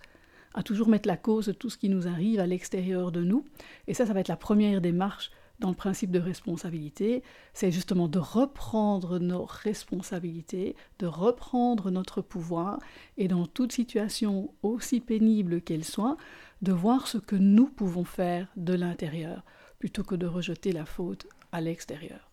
à 0.53 0.63
toujours 0.63 0.87
mettre 0.87 1.07
la 1.07 1.17
cause 1.17 1.47
de 1.47 1.51
tout 1.51 1.69
ce 1.69 1.77
qui 1.77 1.89
nous 1.89 2.07
arrive 2.07 2.39
à 2.39 2.47
l'extérieur 2.47 3.11
de 3.11 3.23
nous. 3.23 3.45
Et 3.87 3.93
ça, 3.93 4.05
ça 4.05 4.13
va 4.13 4.21
être 4.21 4.27
la 4.27 4.37
première 4.37 4.81
démarche 4.81 5.31
dans 5.59 5.69
le 5.69 5.75
principe 5.75 6.11
de 6.11 6.19
responsabilité, 6.19 7.23
c'est 7.53 7.71
justement 7.71 8.07
de 8.07 8.19
reprendre 8.19 9.17
nos 9.17 9.45
responsabilités, 9.45 10.75
de 10.99 11.07
reprendre 11.07 11.89
notre 11.89 12.21
pouvoir 12.21 12.79
et 13.17 13.27
dans 13.27 13.47
toute 13.47 13.71
situation 13.71 14.51
aussi 14.61 14.99
pénible 14.99 15.61
qu'elle 15.61 15.83
soit, 15.83 16.17
de 16.61 16.71
voir 16.71 17.07
ce 17.07 17.17
que 17.17 17.35
nous 17.35 17.67
pouvons 17.67 18.03
faire 18.03 18.47
de 18.55 18.73
l'intérieur 18.73 19.43
plutôt 19.79 20.03
que 20.03 20.15
de 20.15 20.27
rejeter 20.27 20.71
la 20.71 20.85
faute 20.85 21.27
à 21.51 21.61
l'extérieur. 21.61 22.29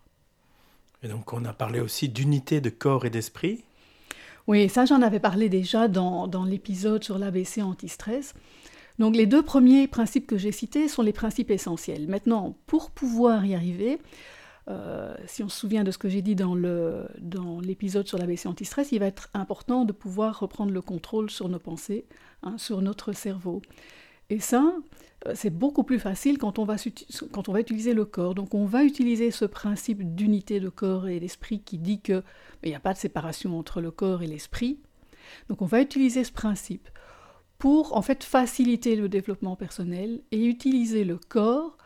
Et 1.02 1.08
donc 1.08 1.32
on 1.32 1.44
a 1.44 1.52
parlé 1.52 1.80
aussi 1.80 2.08
d'unité 2.08 2.60
de 2.60 2.70
corps 2.70 3.04
et 3.04 3.10
d'esprit? 3.10 3.64
Oui, 4.46 4.68
ça 4.68 4.84
j'en 4.84 5.00
avais 5.00 5.20
parlé 5.20 5.48
déjà 5.48 5.88
dans, 5.88 6.26
dans 6.26 6.44
l'épisode 6.44 7.04
sur 7.04 7.18
l'ABC 7.18 7.62
anti-stress. 7.62 8.34
Donc 8.98 9.16
les 9.16 9.26
deux 9.26 9.42
premiers 9.42 9.88
principes 9.88 10.26
que 10.26 10.38
j'ai 10.38 10.52
cités 10.52 10.88
sont 10.88 11.02
les 11.02 11.12
principes 11.12 11.50
essentiels. 11.50 12.06
Maintenant, 12.08 12.56
pour 12.66 12.90
pouvoir 12.90 13.44
y 13.44 13.54
arriver, 13.54 13.98
euh, 14.68 15.14
si 15.26 15.42
on 15.42 15.48
se 15.48 15.58
souvient 15.58 15.84
de 15.84 15.90
ce 15.90 15.98
que 15.98 16.08
j'ai 16.08 16.22
dit 16.22 16.36
dans, 16.36 16.54
l'épisode 17.60 18.06
sur 18.06 18.18
l'ABC 18.18 18.46
anti-stress, 18.46 18.92
il 18.92 19.00
va 19.00 19.06
être 19.06 19.28
important 19.34 19.84
de 19.84 19.92
pouvoir 19.92 20.38
reprendre 20.40 20.72
le 20.72 20.80
contrôle 20.80 21.30
sur 21.30 21.48
nos 21.48 21.58
pensées, 21.58 22.06
hein, 22.42 22.56
sur 22.56 22.80
notre 22.80 23.12
cerveau. 23.12 23.62
Et 24.30 24.40
ça, 24.40 24.72
euh, 25.26 25.32
c'est 25.34 25.50
beaucoup 25.50 25.82
plus 25.82 25.98
facile 25.98 26.38
quand 26.38 26.58
on, 26.58 26.64
va, 26.64 26.76
quand 27.32 27.48
on 27.48 27.52
va 27.52 27.60
utiliser 27.60 27.92
le 27.92 28.04
corps. 28.04 28.34
Donc 28.34 28.54
on 28.54 28.64
va 28.64 28.84
utiliser 28.84 29.30
ce 29.30 29.44
principe 29.44 30.14
d'unité 30.14 30.60
de 30.60 30.68
corps 30.68 31.08
et 31.08 31.20
d'esprit 31.20 31.60
qui 31.60 31.78
dit 31.78 32.00
qu'il 32.00 32.22
n'y 32.64 32.74
a 32.74 32.80
pas 32.80 32.94
de 32.94 32.98
séparation 32.98 33.58
entre 33.58 33.80
le 33.80 33.90
corps 33.90 34.22
et 34.22 34.26
l'esprit. 34.26 34.78
Donc 35.48 35.62
on 35.62 35.66
va 35.66 35.80
utiliser 35.80 36.24
ce 36.24 36.32
principe 36.32 36.88
pour 37.58 37.96
en 37.96 38.02
fait 38.02 38.24
faciliter 38.24 38.96
le 38.96 39.08
développement 39.08 39.56
personnel 39.56 40.22
et 40.30 40.44
utiliser 40.44 41.04
le 41.04 41.18
corps 41.18 41.78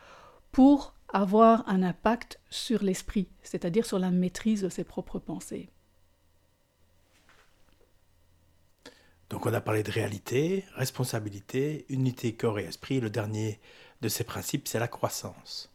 pour 0.51 0.93
avoir 1.11 1.67
un 1.67 1.83
impact 1.83 2.39
sur 2.49 2.83
l'esprit, 2.83 3.29
c'est-à-dire 3.41 3.85
sur 3.85 3.99
la 3.99 4.11
maîtrise 4.11 4.61
de 4.61 4.69
ses 4.69 4.83
propres 4.83 5.19
pensées. 5.19 5.69
Donc 9.29 9.45
on 9.45 9.53
a 9.53 9.61
parlé 9.61 9.83
de 9.83 9.91
réalité, 9.91 10.65
responsabilité, 10.75 11.85
unité 11.89 12.33
corps 12.33 12.59
et 12.59 12.65
esprit. 12.65 12.99
Le 12.99 13.11
dernier 13.11 13.59
de 14.01 14.07
ces 14.07 14.23
principes, 14.23 14.67
c'est 14.67 14.79
la 14.79 14.87
croissance. 14.87 15.71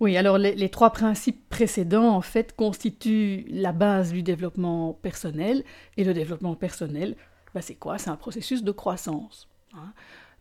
Oui, 0.00 0.16
alors 0.16 0.38
les, 0.38 0.68
trois 0.68 0.90
principes 0.90 1.48
précédents, 1.48 2.08
en 2.08 2.22
fait, 2.22 2.56
constituent 2.56 3.44
la 3.48 3.70
base 3.70 4.12
du 4.12 4.24
développement 4.24 4.94
personnel. 4.94 5.62
Et 5.96 6.02
le 6.02 6.12
développement 6.12 6.56
personnel, 6.56 7.16
bah, 7.54 7.62
c'est 7.62 7.74
quoi? 7.74 7.98
C'est 7.98 8.10
un 8.10 8.16
processus 8.16 8.62
de 8.62 8.72
croissance. 8.72 9.48
Hein. 9.74 9.92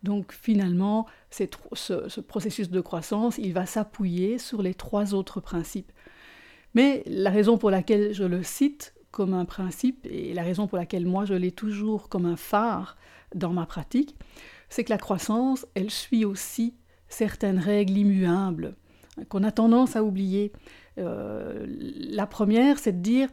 Donc 0.04 0.34
finalement, 0.34 1.06
ce, 1.30 1.46
ce, 1.74 2.20
processus 2.20 2.70
de 2.70 2.82
croissance, 2.82 3.38
il 3.38 3.54
va 3.54 3.66
s'appuyer 3.66 4.40
sur 4.40 4.62
les 4.62 4.74
trois 4.74 5.14
autres 5.14 5.40
principes. 5.40 5.92
Mais 6.74 7.04
la 7.06 7.30
raison 7.30 7.58
pour 7.58 7.70
laquelle 7.70 8.14
je 8.14 8.24
le 8.24 8.44
cite 8.44 8.96
comme 9.12 9.34
un 9.34 9.46
principe, 9.46 10.08
et 10.10 10.34
la 10.34 10.42
raison 10.42 10.68
pour 10.68 10.78
laquelle 10.78 11.06
moi 11.06 11.26
je 11.26 11.34
l'ai 11.34 11.52
toujours 11.52 12.08
comme 12.08 12.26
un 12.26 12.38
phare 12.38 12.98
dans 13.36 13.52
ma 13.52 13.66
pratique, 13.66 14.16
c'est 14.70 14.86
que 14.86 14.90
la 14.90 14.98
croissance, 14.98 15.68
elle 15.76 15.92
suit 15.92 16.24
aussi 16.24 16.74
certaines 17.10 17.60
règles 17.60 17.98
immuables 17.98 18.76
qu'on 19.28 19.44
a 19.44 19.52
tendance 19.52 19.98
à 19.98 20.04
oublier. 20.04 20.54
Euh, 20.98 21.66
la 21.68 22.26
première, 22.26 22.80
c'est 22.80 22.94
de 22.94 23.02
dire 23.02 23.30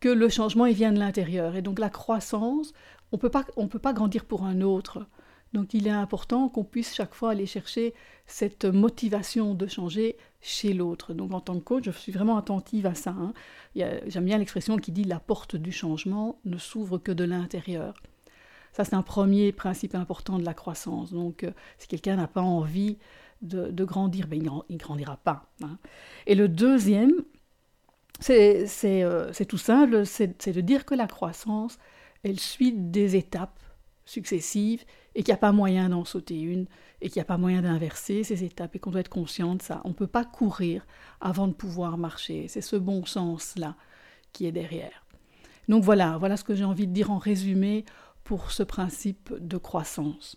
que 0.00 0.08
le 0.08 0.28
changement, 0.28 0.66
il 0.66 0.74
vient 0.74 0.92
de 0.92 0.98
l'intérieur. 0.98 1.54
Et 1.54 1.62
donc 1.62 1.78
la 1.78 1.88
croissance, 1.88 2.72
on 3.12 3.16
ne 3.16 3.68
peut 3.68 3.78
pas 3.78 3.92
grandir 3.92 4.24
pour 4.24 4.44
un 4.44 4.60
autre. 4.60 5.06
Donc 5.52 5.74
il 5.74 5.86
est 5.86 5.90
important 5.90 6.48
qu'on 6.48 6.64
puisse 6.64 6.94
chaque 6.94 7.14
fois 7.14 7.30
aller 7.30 7.46
chercher 7.46 7.94
cette 8.26 8.64
motivation 8.64 9.54
de 9.54 9.66
changer 9.66 10.16
chez 10.40 10.72
l'autre. 10.72 11.12
Donc 11.12 11.32
en 11.32 11.40
tant 11.40 11.54
que 11.54 11.64
coach, 11.64 11.84
je 11.84 11.90
suis 11.90 12.12
vraiment 12.12 12.38
attentive 12.38 12.86
à 12.86 12.94
ça. 12.94 13.10
Hein. 13.10 13.32
J'aime 13.74 14.24
bien 14.24 14.38
l'expression 14.38 14.76
qui 14.78 14.92
dit 14.92 15.04
la 15.04 15.20
porte 15.20 15.56
du 15.56 15.72
changement 15.72 16.40
ne 16.44 16.56
s'ouvre 16.56 16.98
que 16.98 17.12
de 17.12 17.24
l'intérieur. 17.24 17.94
Ça, 18.72 18.84
c'est 18.84 18.94
un 18.94 19.02
premier 19.02 19.52
principe 19.52 19.94
important 19.94 20.38
de 20.38 20.44
la 20.44 20.54
croissance. 20.54 21.12
Donc, 21.12 21.44
euh, 21.44 21.50
si 21.78 21.88
quelqu'un 21.88 22.16
n'a 22.16 22.26
pas 22.26 22.40
envie 22.40 22.96
de, 23.42 23.84
grandir, 23.84 24.28
ben, 24.28 24.40
il 24.68 24.74
ne 24.74 24.78
grandira 24.78 25.18
pas. 25.18 25.50
Hein. 25.62 25.76
Et 26.26 26.34
le 26.34 26.48
deuxième, 26.48 27.12
c'est 28.20 28.64
euh, 28.84 29.30
tout 29.46 29.58
simple, 29.58 30.06
c'est 30.06 30.48
de 30.48 30.60
dire 30.62 30.86
que 30.86 30.94
la 30.94 31.06
croissance, 31.06 31.78
elle 32.22 32.38
suit 32.38 32.72
des 32.72 33.16
étapes 33.16 33.58
successives 34.04 34.84
et 35.14 35.22
qu'il 35.22 35.32
n'y 35.32 35.36
a 35.36 35.38
pas 35.38 35.52
moyen 35.52 35.88
d'en 35.88 36.04
sauter 36.04 36.40
une 36.40 36.66
et 37.00 37.08
qu'il 37.08 37.18
n'y 37.18 37.22
a 37.22 37.26
pas 37.26 37.38
moyen 37.38 37.62
d'inverser 37.62 38.24
ces 38.24 38.44
étapes 38.44 38.76
et 38.76 38.78
qu'on 38.78 38.90
doit 38.90 39.00
être 39.00 39.08
conscient 39.08 39.54
de 39.54 39.62
ça. 39.62 39.80
On 39.84 39.90
ne 39.90 39.94
peut 39.94 40.06
pas 40.06 40.24
courir 40.24 40.86
avant 41.20 41.48
de 41.48 41.52
pouvoir 41.52 41.98
marcher. 41.98 42.46
C'est 42.48 42.60
ce 42.60 42.76
bon 42.76 43.04
sens-là 43.04 43.76
qui 44.32 44.46
est 44.46 44.52
derrière. 44.52 45.04
Donc 45.68 45.84
voilà, 45.84 46.16
voilà 46.18 46.36
ce 46.36 46.44
que 46.44 46.54
j'ai 46.54 46.64
envie 46.64 46.86
de 46.86 46.92
dire 46.92 47.10
en 47.10 47.18
résumé 47.18 47.84
pour 48.24 48.50
ce 48.50 48.62
principe 48.62 49.34
de 49.38 49.56
croissance. 49.56 50.36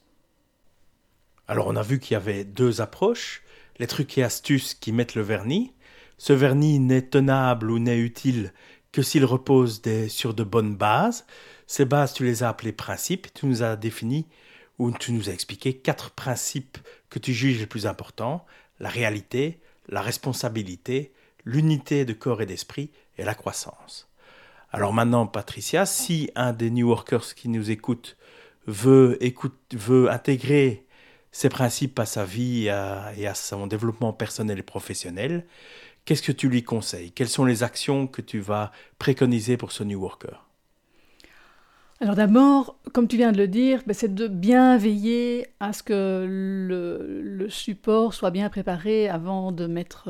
Alors 1.47 1.67
on 1.67 1.75
a 1.75 1.83
vu 1.83 1.99
qu'il 1.99 2.13
y 2.13 2.17
avait 2.17 2.43
deux 2.43 2.81
approches, 2.81 3.43
les 3.77 3.87
trucs 3.87 4.17
et 4.17 4.23
astuces 4.23 4.73
qui 4.73 4.91
mettent 4.91 5.15
le 5.15 5.21
vernis. 5.21 5.73
Ce 6.17 6.33
vernis 6.33 6.79
n'est 6.79 7.03
tenable 7.03 7.69
ou 7.69 7.77
n'est 7.77 7.99
utile 7.99 8.53
que 8.91 9.01
s'il 9.01 9.25
repose 9.25 9.81
sur 10.07 10.33
de 10.33 10.43
bonnes 10.43 10.75
bases. 10.75 11.25
Ces 11.67 11.85
bases, 11.85 12.13
tu 12.13 12.23
les 12.23 12.43
as 12.43 12.49
appelées 12.49 12.71
principes, 12.71 13.33
tu 13.33 13.45
nous 13.45 13.63
as 13.63 13.75
défini 13.75 14.27
ou 14.77 14.91
tu 14.91 15.11
nous 15.11 15.29
as 15.29 15.33
expliqué 15.33 15.73
quatre 15.73 16.11
principes 16.11 16.77
que 17.09 17.19
tu 17.19 17.33
juges 17.33 17.59
les 17.59 17.65
plus 17.65 17.87
importants, 17.87 18.45
la 18.79 18.89
réalité, 18.89 19.59
la 19.87 20.01
responsabilité, 20.01 21.11
l'unité 21.45 22.05
de 22.05 22.13
corps 22.13 22.41
et 22.41 22.45
d'esprit 22.45 22.91
et 23.17 23.23
la 23.23 23.35
croissance. 23.35 24.09
Alors 24.71 24.93
maintenant, 24.93 25.25
Patricia, 25.27 25.85
si 25.85 26.29
un 26.35 26.51
des 26.51 26.69
New 26.69 26.87
Workers 26.89 27.33
qui 27.35 27.47
nous 27.47 27.71
écoute 27.71 28.17
veut, 28.67 29.17
écoute, 29.21 29.55
intégrer 30.09 30.85
ses 31.31 31.49
principes 31.49 31.97
à 31.99 32.05
sa 32.05 32.25
vie 32.25 32.65
et 32.65 32.69
à, 33.27 33.33
son 33.35 33.67
développement 33.67 34.13
personnel 34.13 34.59
et 34.59 34.63
professionnel, 34.63 35.45
qu'est-ce 36.03 36.21
que 36.21 36.31
tu 36.31 36.49
lui 36.49 36.63
conseilles? 36.63 37.11
Quelles 37.11 37.29
sont 37.29 37.45
les 37.45 37.63
actions 37.63 38.07
que 38.07 38.21
tu 38.21 38.39
vas 38.39 38.71
préconiser 38.99 39.57
pour 39.57 39.71
ce 39.71 39.83
New 39.83 40.01
Worker? 40.01 40.44
Alors 42.01 42.15
d'abord, 42.15 42.77
comme 42.91 43.07
tu 43.07 43.15
viens 43.15 43.31
de 43.31 43.37
le 43.37 43.47
dire, 43.47 43.81
ben, 43.87 43.93
c'est 43.93 44.13
de 44.13 44.27
bien 44.27 44.77
veiller 44.77 45.47
à 45.61 45.71
ce 45.71 45.81
que 45.81 46.25
le, 46.27 47.47
support 47.49 48.13
soit 48.13 48.31
bien 48.31 48.49
préparé 48.49 49.07
avant 49.07 49.53
de 49.53 49.65
mettre, 49.65 50.09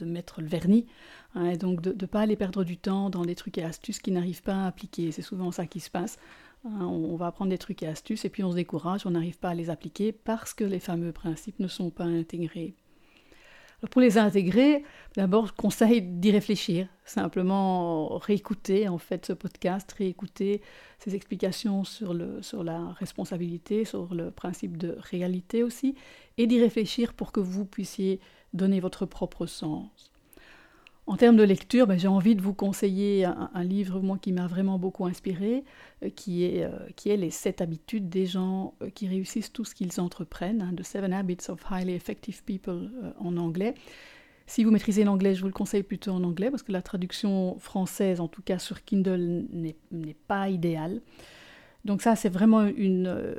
mettre 0.00 0.40
le 0.40 0.46
vernis. 0.46 0.86
Hein, 1.34 1.50
et 1.50 1.56
donc 1.56 1.80
de 1.80 1.90
ne 1.90 2.06
pas 2.06 2.20
aller 2.20 2.36
perdre 2.36 2.64
du 2.64 2.76
temps 2.76 3.10
dans 3.10 3.24
des 3.24 3.34
trucs 3.34 3.58
et 3.58 3.64
astuces 3.64 3.98
qui 3.98 4.12
n'arrivent 4.12 4.42
pas 4.42 4.64
à 4.64 4.66
appliquer. 4.68 5.10
C'est 5.10 5.22
souvent 5.22 5.50
ça 5.50 5.66
qui 5.66 5.80
se 5.80 5.90
passe. 5.90 6.16
Hein, 6.64 6.86
on 6.86 7.16
va 7.16 7.26
apprendre 7.26 7.50
des 7.50 7.58
trucs 7.58 7.82
et 7.82 7.86
astuces 7.86 8.24
et 8.24 8.28
puis 8.28 8.44
on 8.44 8.50
se 8.50 8.56
décourage, 8.56 9.06
on 9.06 9.10
n'arrive 9.10 9.38
pas 9.38 9.50
à 9.50 9.54
les 9.54 9.70
appliquer 9.70 10.12
parce 10.12 10.54
que 10.54 10.64
les 10.64 10.80
fameux 10.80 11.12
principes 11.12 11.58
ne 11.58 11.68
sont 11.68 11.90
pas 11.90 12.04
intégrés. 12.04 12.74
Pour 13.90 14.00
les 14.00 14.18
intégrer, 14.18 14.82
d'abord, 15.16 15.46
je 15.46 15.52
conseille 15.52 16.02
d'y 16.02 16.32
réfléchir, 16.32 16.88
simplement 17.04 18.18
réécouter 18.18 18.88
en 18.88 18.98
fait 18.98 19.26
ce 19.26 19.32
podcast, 19.32 19.90
réécouter 19.92 20.62
ces 20.98 21.14
explications 21.14 21.84
sur, 21.84 22.12
le, 22.12 22.42
sur 22.42 22.64
la 22.64 22.88
responsabilité, 22.98 23.84
sur 23.84 24.12
le 24.14 24.32
principe 24.32 24.76
de 24.76 24.96
réalité 24.98 25.62
aussi, 25.62 25.94
et 26.38 26.48
d'y 26.48 26.60
réfléchir 26.60 27.14
pour 27.14 27.30
que 27.30 27.40
vous 27.40 27.64
puissiez 27.64 28.20
donner 28.52 28.80
votre 28.80 29.06
propre 29.06 29.46
sens. 29.46 30.10
En 31.08 31.16
termes 31.16 31.36
de 31.36 31.42
lecture, 31.42 31.86
ben, 31.86 31.98
j'ai 31.98 32.06
envie 32.06 32.36
de 32.36 32.42
vous 32.42 32.52
conseiller 32.52 33.24
un, 33.24 33.64
livre 33.64 33.98
moi, 34.02 34.18
qui 34.20 34.30
m'a 34.30 34.46
vraiment 34.46 34.78
beaucoup 34.78 35.06
inspiré, 35.06 35.64
euh, 36.04 36.10
qui, 36.10 36.44
est, 36.44 36.64
euh, 36.64 36.70
qui 36.96 37.08
est 37.08 37.16
Les 37.16 37.30
sept 37.30 37.62
habitudes 37.62 38.10
des 38.10 38.26
gens 38.26 38.74
euh, 38.82 38.90
qui 38.90 39.08
réussissent 39.08 39.50
tout 39.50 39.64
ce 39.64 39.74
qu'ils 39.74 40.02
entreprennent, 40.02 40.60
hein, 40.60 40.74
The 40.76 40.82
Seven 40.82 41.14
Habits 41.14 41.48
of 41.48 41.64
Highly 41.70 41.94
Effective 41.94 42.44
People 42.44 42.90
en 43.20 43.38
anglais. 43.38 43.72
Si 44.46 44.64
vous 44.64 44.70
maîtrisez 44.70 45.02
l'anglais, 45.04 45.34
je 45.34 45.40
vous 45.40 45.46
le 45.46 45.54
conseille 45.54 45.82
plutôt 45.82 46.10
en 46.10 46.22
anglais, 46.24 46.50
parce 46.50 46.62
que 46.62 46.72
la 46.72 46.82
traduction 46.82 47.58
française, 47.58 48.20
en 48.20 48.28
tout 48.28 48.42
cas 48.42 48.58
sur 48.58 48.84
Kindle, 48.84 49.46
n'est 49.90 50.16
pas 50.26 50.50
idéale. 50.50 51.00
Donc 51.86 52.02
ça, 52.02 52.16
c'est 52.16 52.28
vraiment 52.28 52.66
une, 52.66 53.34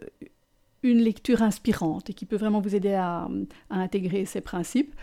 une 0.81 0.97
lecture 0.97 1.43
inspirante 1.43 2.09
et 2.09 2.13
qui 2.15 2.25
peut 2.25 2.35
vraiment 2.35 2.61
vous 2.61 2.73
aider 2.73 2.93
à 2.93 3.27
intégrer 3.69 4.25
ces 4.25 4.41
principes. 4.41 4.95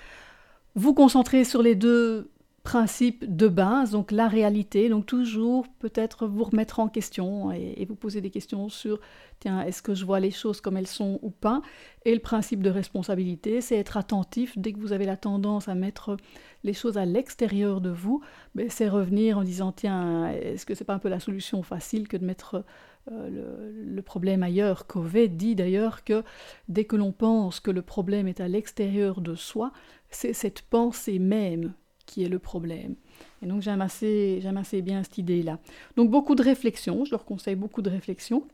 Vous 0.75 0.95
concentrez 0.95 1.45
sur 1.45 1.63
les 1.63 1.77
deux 1.77 2.29
principe 2.67 3.25
de 3.25 3.47
base, 3.47 3.93
donc 3.93 4.11
la 4.11 4.27
réalité, 4.27 4.89
donc 4.89 5.07
toujours 5.07 5.69
peut-être 5.79 6.27
vous 6.27 6.43
remettre 6.43 6.81
en 6.81 6.89
question 6.89 7.53
et, 7.53 7.85
vous 7.89 7.95
poser 7.95 8.21
des 8.21 8.31
questions 8.31 8.69
sur, 8.69 8.99
tiens, 9.39 9.63
est-ce 9.63 9.83
que 9.83 9.95
je 9.95 10.05
vois 10.05 10.19
les 10.19 10.33
choses 10.33 10.61
comme 10.61 10.77
elles 10.77 10.89
sont 10.89 11.21
ou 11.23 11.31
pas? 11.31 11.63
Et 12.05 12.13
le 12.13 12.19
principe 12.19 12.65
de 12.65 12.71
responsabilité, 12.71 13.61
c'est 13.61 13.77
être 13.77 13.97
attentif. 13.97 14.59
Dès 14.59 14.73
que 14.73 14.81
vous 14.81 14.93
avez 14.93 15.07
la 15.07 15.17
tendance 15.17 15.69
à 15.69 15.77
mettre 15.77 16.17
les 16.65 16.73
choses 16.73 16.99
à 16.99 17.05
l'extérieur 17.05 17.81
de 17.81 17.91
vous, 17.91 18.21
ben, 18.57 18.69
c'est 18.69 18.89
revenir 18.89 19.39
en 19.39 19.45
disant, 19.45 19.71
tiens, 19.71 20.33
est-ce 20.33 20.67
que 20.67 20.75
c'est 20.75 20.85
pas 20.85 20.95
un 20.95 20.99
peu 20.99 21.09
la 21.09 21.21
solution 21.21 21.63
facile 21.63 22.09
que 22.09 22.17
de 22.17 22.25
mettre 22.25 22.65
euh, 23.13 23.71
le, 23.73 24.03
problème 24.03 24.43
ailleurs? 24.43 24.89
Covey 24.89 25.29
dit 25.29 25.55
d'ailleurs 25.55 26.03
que 26.03 26.25
dès 26.69 26.85
que 26.85 26.97
l'on 26.97 27.13
pense 27.13 27.61
que 27.61 27.71
le 27.71 27.83
problème 27.83 28.27
est 28.27 28.41
à 28.41 28.49
l'extérieur 28.49 29.21
de 29.21 29.37
soi, 29.37 29.71
c'est 30.11 30.33
cette 30.33 30.63
pensée 30.63 31.21
même 31.21 31.73
qui 32.07 32.25
est 32.25 32.29
le 32.29 32.39
problème. 32.39 32.95
Et 33.43 33.47
donc 33.47 33.63
j'aime 33.63 33.83
assez, 33.83 34.41
j'aime 34.41 34.57
assez 34.57 34.83
bien 34.83 35.03
cette 35.03 35.19
idée-là. 35.19 35.59
Donc 35.97 36.11
beaucoup 36.11 36.35
de 36.35 36.43
réflexion, 36.43 37.05
je 37.05 37.11
leur 37.11 37.25
conseille 37.25 37.57
beaucoup 37.57 37.83
de 37.83 37.91
réflexion. 37.91 38.45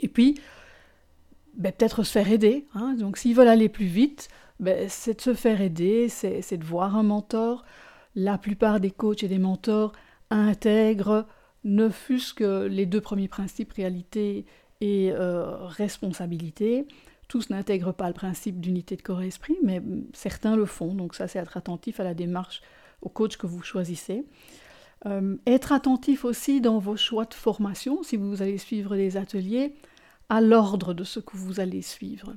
Et 0.00 0.08
puis, 0.08 0.38
ben, 1.54 1.72
peut-être 1.72 2.02
se 2.02 2.12
faire 2.12 2.30
aider. 2.30 2.66
Hein. 2.74 2.94
Donc 2.98 3.18
s'ils 3.18 3.34
veulent 3.34 3.48
aller 3.48 3.68
plus 3.68 3.86
vite, 3.86 4.28
ben, 4.60 4.88
c'est 4.88 5.16
de 5.16 5.20
se 5.20 5.34
faire 5.34 5.60
aider, 5.60 6.08
c'est, 6.08 6.56
de 6.56 6.64
voir 6.64 6.96
un 6.96 7.02
mentor. 7.02 7.64
La 8.14 8.38
plupart 8.38 8.80
des 8.80 8.90
coachs 8.90 9.22
et 9.22 9.28
des 9.28 9.38
mentors 9.38 9.92
intègrent, 10.30 11.26
ne 11.64 11.88
fût-ce 11.88 12.34
que 12.34 12.66
les 12.66 12.86
deux 12.86 13.00
premiers 13.00 13.28
principes, 13.28 13.72
réalité 13.72 14.46
et 14.80 15.12
euh, 15.12 15.56
responsabilité. 15.66 16.86
Tous 17.32 17.48
n'intègrent 17.48 17.94
pas 17.94 18.08
le 18.08 18.12
principe 18.12 18.60
d'unité 18.60 18.94
de 18.94 19.00
corps 19.00 19.22
et 19.22 19.28
esprit, 19.28 19.56
mais 19.62 19.80
certains 20.12 20.54
le 20.54 20.66
font. 20.66 20.92
Donc 20.94 21.14
ça, 21.14 21.28
c'est 21.28 21.38
être 21.38 21.56
attentif 21.56 21.98
à 21.98 22.04
la 22.04 22.12
démarche, 22.12 22.60
au 23.00 23.08
coach 23.08 23.38
que 23.38 23.46
vous 23.46 23.62
choisissez. 23.62 24.26
Euh, 25.06 25.38
être 25.46 25.72
attentif 25.72 26.26
aussi 26.26 26.60
dans 26.60 26.78
vos 26.78 26.98
choix 26.98 27.24
de 27.24 27.32
formation, 27.32 28.02
si 28.02 28.18
vous 28.18 28.42
allez 28.42 28.58
suivre 28.58 28.96
des 28.96 29.16
ateliers, 29.16 29.74
à 30.28 30.42
l'ordre 30.42 30.92
de 30.92 31.04
ce 31.04 31.20
que 31.20 31.34
vous 31.38 31.58
allez 31.58 31.80
suivre. 31.80 32.34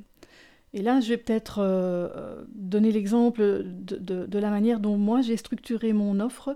Et 0.72 0.82
là, 0.82 1.02
je 1.02 1.10
vais 1.10 1.18
peut-être 1.18 1.60
euh, 1.60 2.08
euh, 2.16 2.46
donner 2.54 2.94
l'exemple 2.94 3.66
de, 3.66 4.40
la 4.40 4.50
manière 4.50 4.80
dont 4.80 4.98
moi 4.98 5.20
j'ai 5.20 5.36
structuré 5.36 5.92
mon 5.92 6.22
offre, 6.22 6.56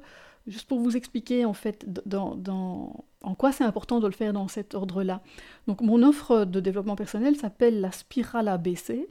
juste 0.50 0.68
pour 0.68 0.80
vous 0.80 0.98
expliquer 0.98 1.46
en 1.46 1.54
fait 1.54 1.86
en 2.12 3.36
quoi 3.36 3.52
c'est 3.52 3.64
important 3.64 4.00
de 4.00 4.08
le 4.08 4.14
faire 4.14 4.34
dans 4.34 4.48
cet 4.48 4.74
ordre-là. 4.74 5.22
Donc 5.68 5.82
mon 5.82 6.04
offre 6.04 6.46
de 6.46 6.60
développement 6.60 6.96
personnel 6.96 7.36
s'appelle 7.36 7.80
la 7.82 7.92
spirale 7.92 8.48
ABC. 8.48 9.08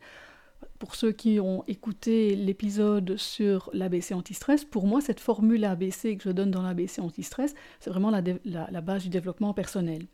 Pour 0.79 0.95
ceux 0.95 1.13
qui 1.13 1.41
ont 1.41 1.65
écouté 1.67 2.35
l'épisode 2.37 3.17
sur 3.17 3.71
l'ABC 3.73 4.13
anti-stress, 4.13 4.65
pour 4.65 4.87
moi, 4.87 5.01
cette 5.01 5.21
formule 5.21 5.65
ABC 5.65 6.17
que 6.17 6.25
je 6.25 6.31
donne 6.31 6.51
dans 6.51 6.63
l'ABC 6.63 7.01
anti-stress, 7.01 7.55
c'est 7.81 7.91
vraiment 7.91 8.11
la, 8.11 8.81
base 8.81 9.03
du 9.03 9.09
développement 9.09 9.55
personnel. 9.55 10.07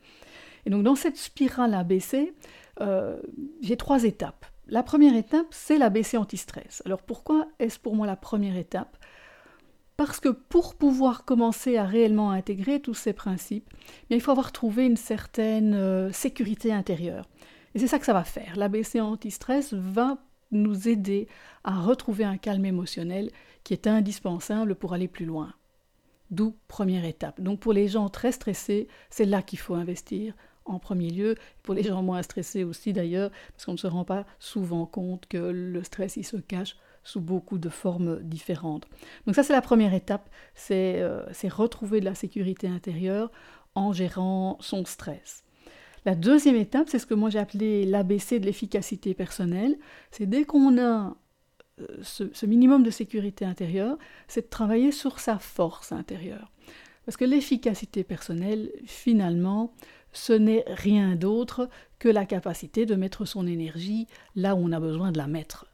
Et 0.66 0.70
donc, 0.70 0.82
dans 0.82 0.94
cette 0.94 1.16
spirale 1.16 1.74
ABC, 1.74 2.34
euh, 2.80 3.20
j'ai 3.60 3.76
trois 3.76 4.04
étapes. 4.04 4.46
La 4.66 4.82
première 4.82 5.14
étape, 5.14 5.46
c'est 5.50 5.76
l'ABC 5.76 6.16
anti-stress. 6.16 6.82
Alors, 6.86 7.02
pourquoi 7.02 7.46
est-ce 7.58 7.78
pour 7.78 7.94
moi 7.94 8.06
la 8.06 8.16
première 8.16 8.56
étape? 8.56 8.96
Parce 9.96 10.20
que 10.20 10.28
pour 10.28 10.74
pouvoir 10.74 11.24
commencer 11.24 11.76
à 11.76 11.84
réellement 11.84 12.30
intégrer 12.30 12.80
tous 12.80 12.94
ces 12.94 13.12
principes, 13.12 13.68
il 14.10 14.20
faut 14.20 14.32
avoir 14.32 14.52
trouvé 14.52 14.86
une 14.86 14.96
certaine 14.96 15.74
euh, 15.74 16.10
sécurité 16.12 16.72
intérieure. 16.72 17.28
Et 17.74 17.78
c'est 17.78 17.86
ça 17.86 17.98
que 17.98 18.06
ça 18.06 18.12
va 18.12 18.24
faire. 18.24 18.56
L'ABC 18.56 19.00
anti-stress 19.00 19.72
va 19.72 20.18
nous 20.50 20.88
aider 20.88 21.28
à 21.64 21.80
retrouver 21.80 22.24
un 22.24 22.36
calme 22.36 22.64
émotionnel 22.64 23.30
qui 23.64 23.72
est 23.72 23.86
indispensable 23.86 24.74
pour 24.74 24.92
aller 24.94 25.08
plus 25.08 25.26
loin. 25.26 25.52
D'où 26.30 26.56
première 26.68 27.04
étape. 27.04 27.40
Donc 27.40 27.60
pour 27.60 27.72
les 27.72 27.88
gens 27.88 28.08
très 28.08 28.32
stressés, 28.32 28.88
c'est 29.10 29.24
là 29.24 29.42
qu'il 29.42 29.58
faut 29.58 29.74
investir 29.74 30.34
en 30.64 30.78
premier 30.78 31.10
lieu. 31.10 31.36
Pour 31.62 31.74
les 31.74 31.82
gens 31.82 32.02
moins 32.02 32.22
stressés 32.22 32.64
aussi 32.64 32.92
d'ailleurs, 32.92 33.30
parce 33.52 33.64
qu'on 33.64 33.72
ne 33.72 33.78
se 33.78 33.86
rend 33.86 34.04
pas 34.04 34.24
souvent 34.38 34.86
compte 34.86 35.26
que 35.26 35.36
le 35.36 35.82
stress 35.84 36.16
il 36.16 36.24
se 36.24 36.36
cache 36.36 36.76
sous 37.04 37.20
beaucoup 37.20 37.58
de 37.58 37.68
formes 37.68 38.20
différentes. 38.22 38.86
Donc 39.26 39.36
ça 39.36 39.42
c'est 39.42 39.52
la 39.52 39.62
première 39.62 39.94
étape, 39.94 40.28
c'est 40.54 41.00
euh, 41.00 41.22
retrouver 41.50 42.00
de 42.00 42.04
la 42.04 42.14
sécurité 42.14 42.66
intérieure 42.66 43.30
en 43.74 43.92
gérant 43.92 44.56
son 44.60 44.84
stress. 44.84 45.44
La 46.04 46.14
deuxième 46.14 46.56
étape, 46.56 46.88
c'est 46.90 46.98
ce 46.98 47.06
que 47.06 47.14
moi 47.14 47.30
j'ai 47.30 47.38
appelé 47.38 47.86
l'ABC 47.86 48.38
de 48.38 48.46
l'efficacité 48.46 49.14
personnelle. 49.14 49.78
C'est 50.10 50.26
dès 50.26 50.44
qu'on 50.44 50.78
a 50.78 51.16
euh, 51.80 51.86
ce, 52.02 52.46
minimum 52.46 52.82
de 52.82 52.90
sécurité 52.90 53.44
intérieure, 53.44 53.96
c'est 54.28 54.42
de 54.42 54.50
travailler 54.50 54.92
sur 54.92 55.18
sa 55.18 55.38
force 55.38 55.92
intérieure. 55.92 56.52
Parce 57.04 57.16
que 57.16 57.24
l'efficacité 57.24 58.04
personnelle, 58.04 58.70
finalement, 58.86 59.74
ce 60.12 60.32
n'est 60.32 60.64
rien 60.68 61.16
d'autre 61.16 61.68
que 61.98 62.08
la 62.08 62.26
capacité 62.26 62.86
de 62.86 62.94
mettre 62.94 63.24
son 63.24 63.46
énergie 63.46 64.06
là 64.36 64.54
où 64.54 64.58
on 64.58 64.72
a 64.72 64.80
besoin 64.80 65.10
de 65.10 65.18
la 65.18 65.26
mettre. 65.26 65.66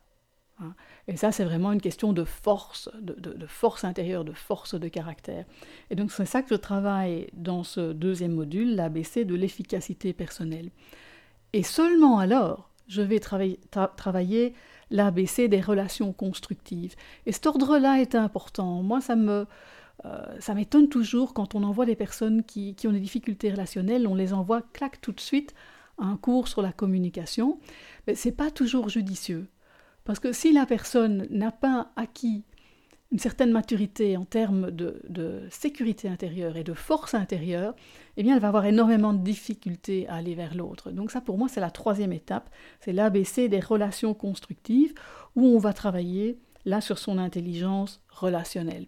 Hein. 0.61 0.75
Et 1.09 1.16
ça, 1.16 1.33
c'est 1.33 1.44
vraiment 1.44 1.73
une 1.73 1.81
question 1.81 2.12
de 2.12 2.25
force, 2.25 2.88
de, 3.01 3.46
force 3.46 3.85
intérieure, 3.85 4.25
de 4.25 4.33
force 4.33 4.75
de 4.75 4.88
caractère. 4.88 5.44
Et 5.90 5.96
donc, 5.96 6.12
c'est 6.12 6.27
ça 6.27 6.42
que 6.42 6.49
je 6.51 6.61
travaille 6.61 7.29
dans 7.33 7.64
ce 7.64 7.92
deuxième 7.92 8.33
module, 8.33 8.75
l'ABC 8.75 9.25
de 9.25 9.35
l'efficacité 9.35 10.12
personnelle. 10.12 10.70
Et 11.53 11.62
seulement 11.62 12.18
alors, 12.18 12.70
je 12.88 13.03
vais 13.03 13.20
travailler 13.20 14.55
l'ABC 14.90 15.49
des 15.49 15.61
relations 15.61 16.12
constructives. 16.12 16.94
Et 17.27 17.33
cet 17.33 17.46
ordre-là 17.46 18.01
est 18.01 18.14
important. 18.14 18.83
Moi, 18.83 19.01
ça 19.01 19.16
me... 19.16 19.46
Euh, 20.07 20.25
ça 20.40 20.55
m'étonne 20.55 20.88
toujours 20.88 21.35
quand 21.35 21.55
on 21.55 21.62
envoie 21.62 21.85
des 21.85 21.94
personnes 21.94 22.42
qui, 22.42 22.75
ont 22.87 22.92
des 22.92 23.01
difficultés 23.01 23.51
relationnelles, 23.51 24.07
on 24.07 24.14
les 24.14 24.33
envoie, 24.33 24.62
clac, 24.73 24.99
tout 25.03 25.12
de 25.12 25.20
suite, 25.20 25.53
un 25.99 26.16
cours 26.16 26.49
sur 26.49 26.62
la 26.62 26.73
communication. 26.73 27.59
Mais 28.07 28.14
ce 28.14 28.29
n'est 28.29 28.35
pas 28.35 28.51
toujours 28.51 28.88
judicieux. 28.88 29.46
Parce 30.05 30.19
que 30.19 30.33
si 30.33 30.53
la 30.53 30.67
personne 30.67 31.27
n'a 31.31 31.53
pas 31.53 31.93
acquis 31.97 32.45
une 33.13 33.19
certaine 33.19 33.51
maturité 33.51 34.17
en 34.17 34.25
termes 34.25 34.71
de, 34.71 35.43
sécurité 35.51 36.09
intérieure 36.09 36.57
et 36.57 36.63
de 36.63 36.75
force 36.75 37.15
intérieure, 37.15 37.75
eh 38.17 38.23
bien, 38.23 38.37
elle 38.37 38.41
va 38.41 38.49
avoir 38.49 38.67
énormément 38.67 39.13
de 39.13 39.23
difficultés 39.23 40.07
à 40.09 40.17
aller 40.17 40.35
vers 40.35 40.55
l'autre. 40.55 40.93
Donc 40.93 41.11
ça, 41.11 41.21
pour 41.21 41.37
moi, 41.37 41.49
c'est 41.49 41.61
la 41.61 41.73
troisième 41.73 42.13
étape, 42.13 42.51
c'est 42.81 42.93
l'ABC 42.93 43.49
des 43.49 43.61
relations 43.61 44.15
constructives, 44.15 44.95
où 45.35 45.45
on 45.45 45.59
va 45.59 45.73
travailler 45.73 46.39
là 46.65 46.81
sur 46.81 46.99
son 46.99 47.19
intelligence 47.19 48.01
relationnelle. 48.09 48.87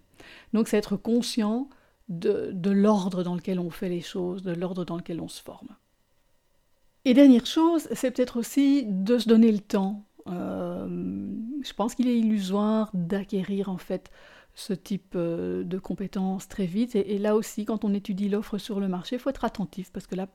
Donc 0.53 0.69
c'est 0.69 0.77
être 0.77 0.97
conscient 0.97 1.69
de 2.09 2.71
l'ordre 2.71 3.25
dans 3.25 3.35
lequel 3.35 3.59
on 3.59 3.71
fait 3.71 3.89
les 3.89 4.03
choses, 4.03 4.43
de 4.43 4.53
l'ordre 4.53 4.85
dans 4.85 4.97
lequel 4.97 5.21
on 5.21 5.29
se 5.29 5.43
forme. 5.43 5.69
Et 7.05 7.15
dernière 7.15 7.47
chose, 7.47 7.89
c'est 7.93 8.13
peut-être 8.13 8.39
aussi 8.39 8.85
de 8.87 9.19
se 9.19 9.29
donner 9.29 9.51
le 9.51 9.59
temps 9.59 10.05
je 10.27 11.73
pense 11.75 11.95
qu'il 11.95 12.09
est 12.09 12.19
illusoire 12.19 12.91
d'acquérir 12.95 13.69
en 13.69 13.79
fait 13.79 14.11
ce 14.55 14.73
type 14.73 15.15
euh, 15.17 15.65
de 15.65 15.79
compétences 15.79 16.49
très 16.49 16.67
vite. 16.67 16.95
Et, 16.95 17.19
là 17.19 17.35
aussi, 17.35 17.65
quand 17.65 17.85
on 17.85 17.95
étudie 17.95 18.29
l'offre 18.29 18.59
sur 18.59 18.81
le 18.81 18.89
marché, 18.89 19.17
il 19.17 19.19
faut 19.19 19.31
être 19.31 19.45
attentif 19.45 19.91
parce 19.91 20.07
que 20.07 20.15
là, 20.15 20.29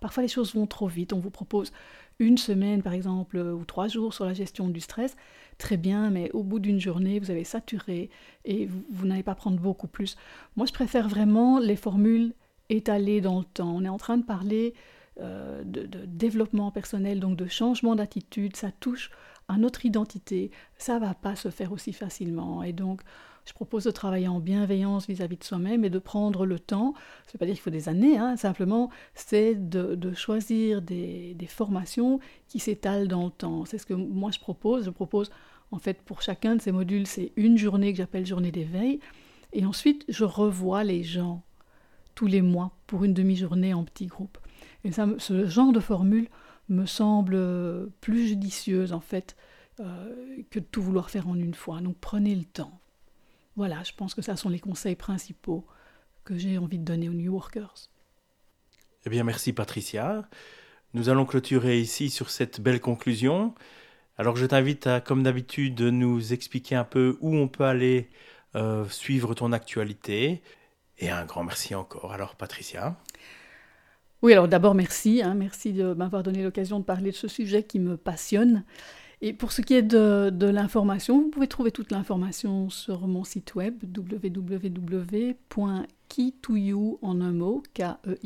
parfois 0.00 0.22
les 0.22 0.28
choses 0.28 0.54
vont 0.54 0.66
trop 0.66 0.88
vite. 0.88 1.12
On 1.12 1.20
vous 1.20 1.30
propose 1.30 1.72
une 2.18 2.36
semaine, 2.36 2.82
par 2.82 2.92
exemple, 2.92 3.38
ou 3.38 3.64
trois 3.64 3.88
jours 3.88 4.12
sur 4.12 4.24
la 4.24 4.34
gestion 4.34 4.68
du 4.68 4.80
stress. 4.80 5.16
Très 5.58 5.76
bien, 5.76 6.10
mais 6.10 6.30
au 6.32 6.42
bout 6.42 6.58
d'une 6.58 6.80
journée, 6.80 7.20
vous 7.20 7.30
avez 7.30 7.44
saturé 7.44 8.10
et 8.44 8.66
vous, 8.66 9.06
n'allez 9.06 9.22
pas 9.22 9.34
prendre 9.34 9.58
beaucoup 9.58 9.88
plus. 9.88 10.16
Moi, 10.56 10.66
je 10.66 10.72
préfère 10.72 11.08
vraiment 11.08 11.58
les 11.58 11.76
formules 11.76 12.34
étalées 12.70 13.20
dans 13.20 13.38
le 13.38 13.44
temps. 13.44 13.72
On 13.74 13.84
est 13.84 13.88
en 13.88 13.98
train 13.98 14.16
de 14.16 14.24
parler 14.24 14.74
euh, 15.20 15.62
de, 15.64 15.86
de, 15.86 16.04
développement 16.06 16.70
personnel, 16.70 17.20
donc 17.20 17.36
de 17.36 17.46
changement 17.46 17.94
d'attitude. 17.94 18.56
Ça 18.56 18.70
touche 18.70 19.10
à 19.50 19.58
notre 19.58 19.84
identité, 19.84 20.50
ça 20.78 20.98
va 20.98 21.12
pas 21.12 21.34
se 21.34 21.50
faire 21.50 21.72
aussi 21.72 21.92
facilement. 21.92 22.62
Et 22.62 22.72
donc, 22.72 23.00
je 23.46 23.52
propose 23.52 23.84
de 23.84 23.90
travailler 23.90 24.28
en 24.28 24.38
bienveillance 24.38 25.08
vis-à-vis 25.08 25.36
de 25.36 25.42
soi-même 25.44 25.84
et 25.84 25.90
de 25.90 25.98
prendre 25.98 26.46
le 26.46 26.60
temps. 26.60 26.94
Ça 27.26 27.32
veut 27.34 27.38
pas 27.38 27.46
dire 27.46 27.54
qu'il 27.54 27.62
faut 27.62 27.70
des 27.70 27.88
années, 27.88 28.16
hein, 28.16 28.36
simplement, 28.36 28.90
c'est 29.14 29.56
de, 29.56 30.12
choisir 30.14 30.82
des, 30.82 31.36
formations 31.48 32.20
qui 32.46 32.60
s'étalent 32.60 33.08
dans 33.08 33.24
le 33.24 33.30
temps. 33.30 33.64
C'est 33.64 33.78
ce 33.78 33.86
que 33.86 33.94
moi 33.94 34.30
je 34.30 34.38
propose. 34.38 34.84
Je 34.84 34.90
propose, 34.90 35.30
en 35.72 35.78
fait, 35.78 36.00
pour 36.02 36.22
chacun 36.22 36.54
de 36.54 36.62
ces 36.62 36.70
modules, 36.70 37.08
c'est 37.08 37.32
une 37.36 37.58
journée 37.58 37.90
que 37.92 37.98
j'appelle 37.98 38.26
journée 38.26 38.52
d'éveil. 38.52 39.00
Et 39.52 39.66
ensuite, 39.66 40.04
je 40.08 40.24
revois 40.24 40.84
les 40.84 41.02
gens 41.02 41.42
tous 42.14 42.28
les 42.28 42.42
mois 42.42 42.70
pour 42.86 43.02
une 43.02 43.14
demi-journée 43.14 43.74
en 43.74 43.82
petit 43.82 44.06
groupe. 44.06 44.38
Et 44.84 44.92
ça, 44.92 45.08
ce 45.18 45.46
genre 45.46 45.72
de 45.72 45.80
formule 45.80 46.28
me 46.72 46.86
semble 46.86 47.90
plus 48.00 48.28
judicieuse 48.28 48.92
en 48.92 49.00
fait 49.00 49.36
euh, 49.80 50.42
que 50.50 50.58
de 50.58 50.64
tout 50.64 50.82
vouloir 50.82 51.10
faire 51.10 51.28
en 51.28 51.34
une 51.34 51.54
fois. 51.54 51.80
Donc 51.80 51.96
prenez 52.00 52.34
le 52.34 52.44
temps. 52.44 52.80
Voilà, 53.56 53.82
je 53.82 53.92
pense 53.92 54.14
que 54.14 54.22
ça 54.22 54.36
sont 54.36 54.48
les 54.48 54.60
conseils 54.60 54.96
principaux 54.96 55.66
que 56.24 56.36
j'ai 56.36 56.58
envie 56.58 56.78
de 56.78 56.84
donner 56.84 57.08
aux 57.08 57.14
New 57.14 57.32
Workers. 57.32 57.90
Eh 59.06 59.10
bien, 59.10 59.24
merci 59.24 59.52
Patricia. 59.52 60.28
Nous 60.92 61.08
allons 61.08 61.24
clôturer 61.24 61.80
ici 61.80 62.10
sur 62.10 62.30
cette 62.30 62.60
belle 62.60 62.80
conclusion. 62.80 63.54
Alors, 64.18 64.36
je 64.36 64.44
t'invite 64.44 64.86
à, 64.86 65.00
comme 65.00 65.22
d'habitude, 65.22 65.74
de 65.74 65.90
nous 65.90 66.32
expliquer 66.32 66.74
un 66.74 66.84
peu 66.84 67.16
où 67.20 67.34
on 67.34 67.48
peut 67.48 67.64
aller 67.64 68.10
euh, 68.54 68.86
suivre 68.88 69.34
ton 69.34 69.52
actualité. 69.52 70.42
Et 70.98 71.08
un 71.08 71.24
grand 71.24 71.44
merci 71.44 71.74
encore. 71.74 72.12
Alors, 72.12 72.36
Patricia. 72.36 72.96
Oui, 74.22 74.32
alors 74.32 74.48
d'abord 74.48 74.74
merci, 74.74 75.22
hein, 75.22 75.34
merci 75.34 75.72
de 75.72 75.94
m'avoir 75.94 76.22
donné 76.22 76.42
l'occasion 76.42 76.78
de 76.78 76.84
parler 76.84 77.10
de 77.10 77.16
ce 77.16 77.28
sujet 77.28 77.62
qui 77.62 77.78
me 77.78 77.96
passionne. 77.96 78.64
Et 79.22 79.32
pour 79.32 79.52
ce 79.52 79.62
qui 79.62 79.74
est 79.74 79.82
de, 79.82 80.46
l'information, 80.46 81.20
vous 81.22 81.28
pouvez 81.28 81.46
trouver 81.46 81.72
toute 81.72 81.90
l'information 81.90 82.70
sur 82.70 83.06
mon 83.06 83.24
site 83.24 83.54
web 83.54 83.78
k 83.80 84.10
e 88.08 88.18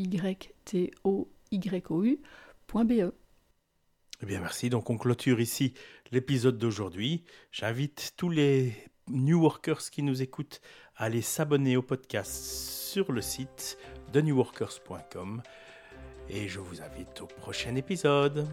e. 3.02 3.12
Eh 4.22 4.26
bien 4.26 4.40
merci, 4.40 4.70
donc 4.70 4.90
on 4.90 4.96
clôture 4.96 5.40
ici 5.40 5.74
l'épisode 6.12 6.59
d'aujourd'hui. 6.59 7.24
J'invite 7.50 8.12
tous 8.16 8.30
les 8.30 8.72
New 9.09 9.40
Workers 9.40 9.90
qui 9.90 10.02
nous 10.02 10.22
écoutent 10.22 10.61
à 10.96 11.04
aller 11.04 11.22
s'abonner 11.22 11.76
au 11.76 11.83
podcast 11.83 12.33
sur 12.33 13.11
le 13.11 13.20
site 13.20 13.78
de 14.12 14.20
newworkers.com 14.20 15.42
et 16.29 16.49
je 16.49 16.61
vous 16.61 16.81
invite 16.83 17.21
au 17.21 17.27
prochain 17.27 17.75
épisode. 17.77 18.47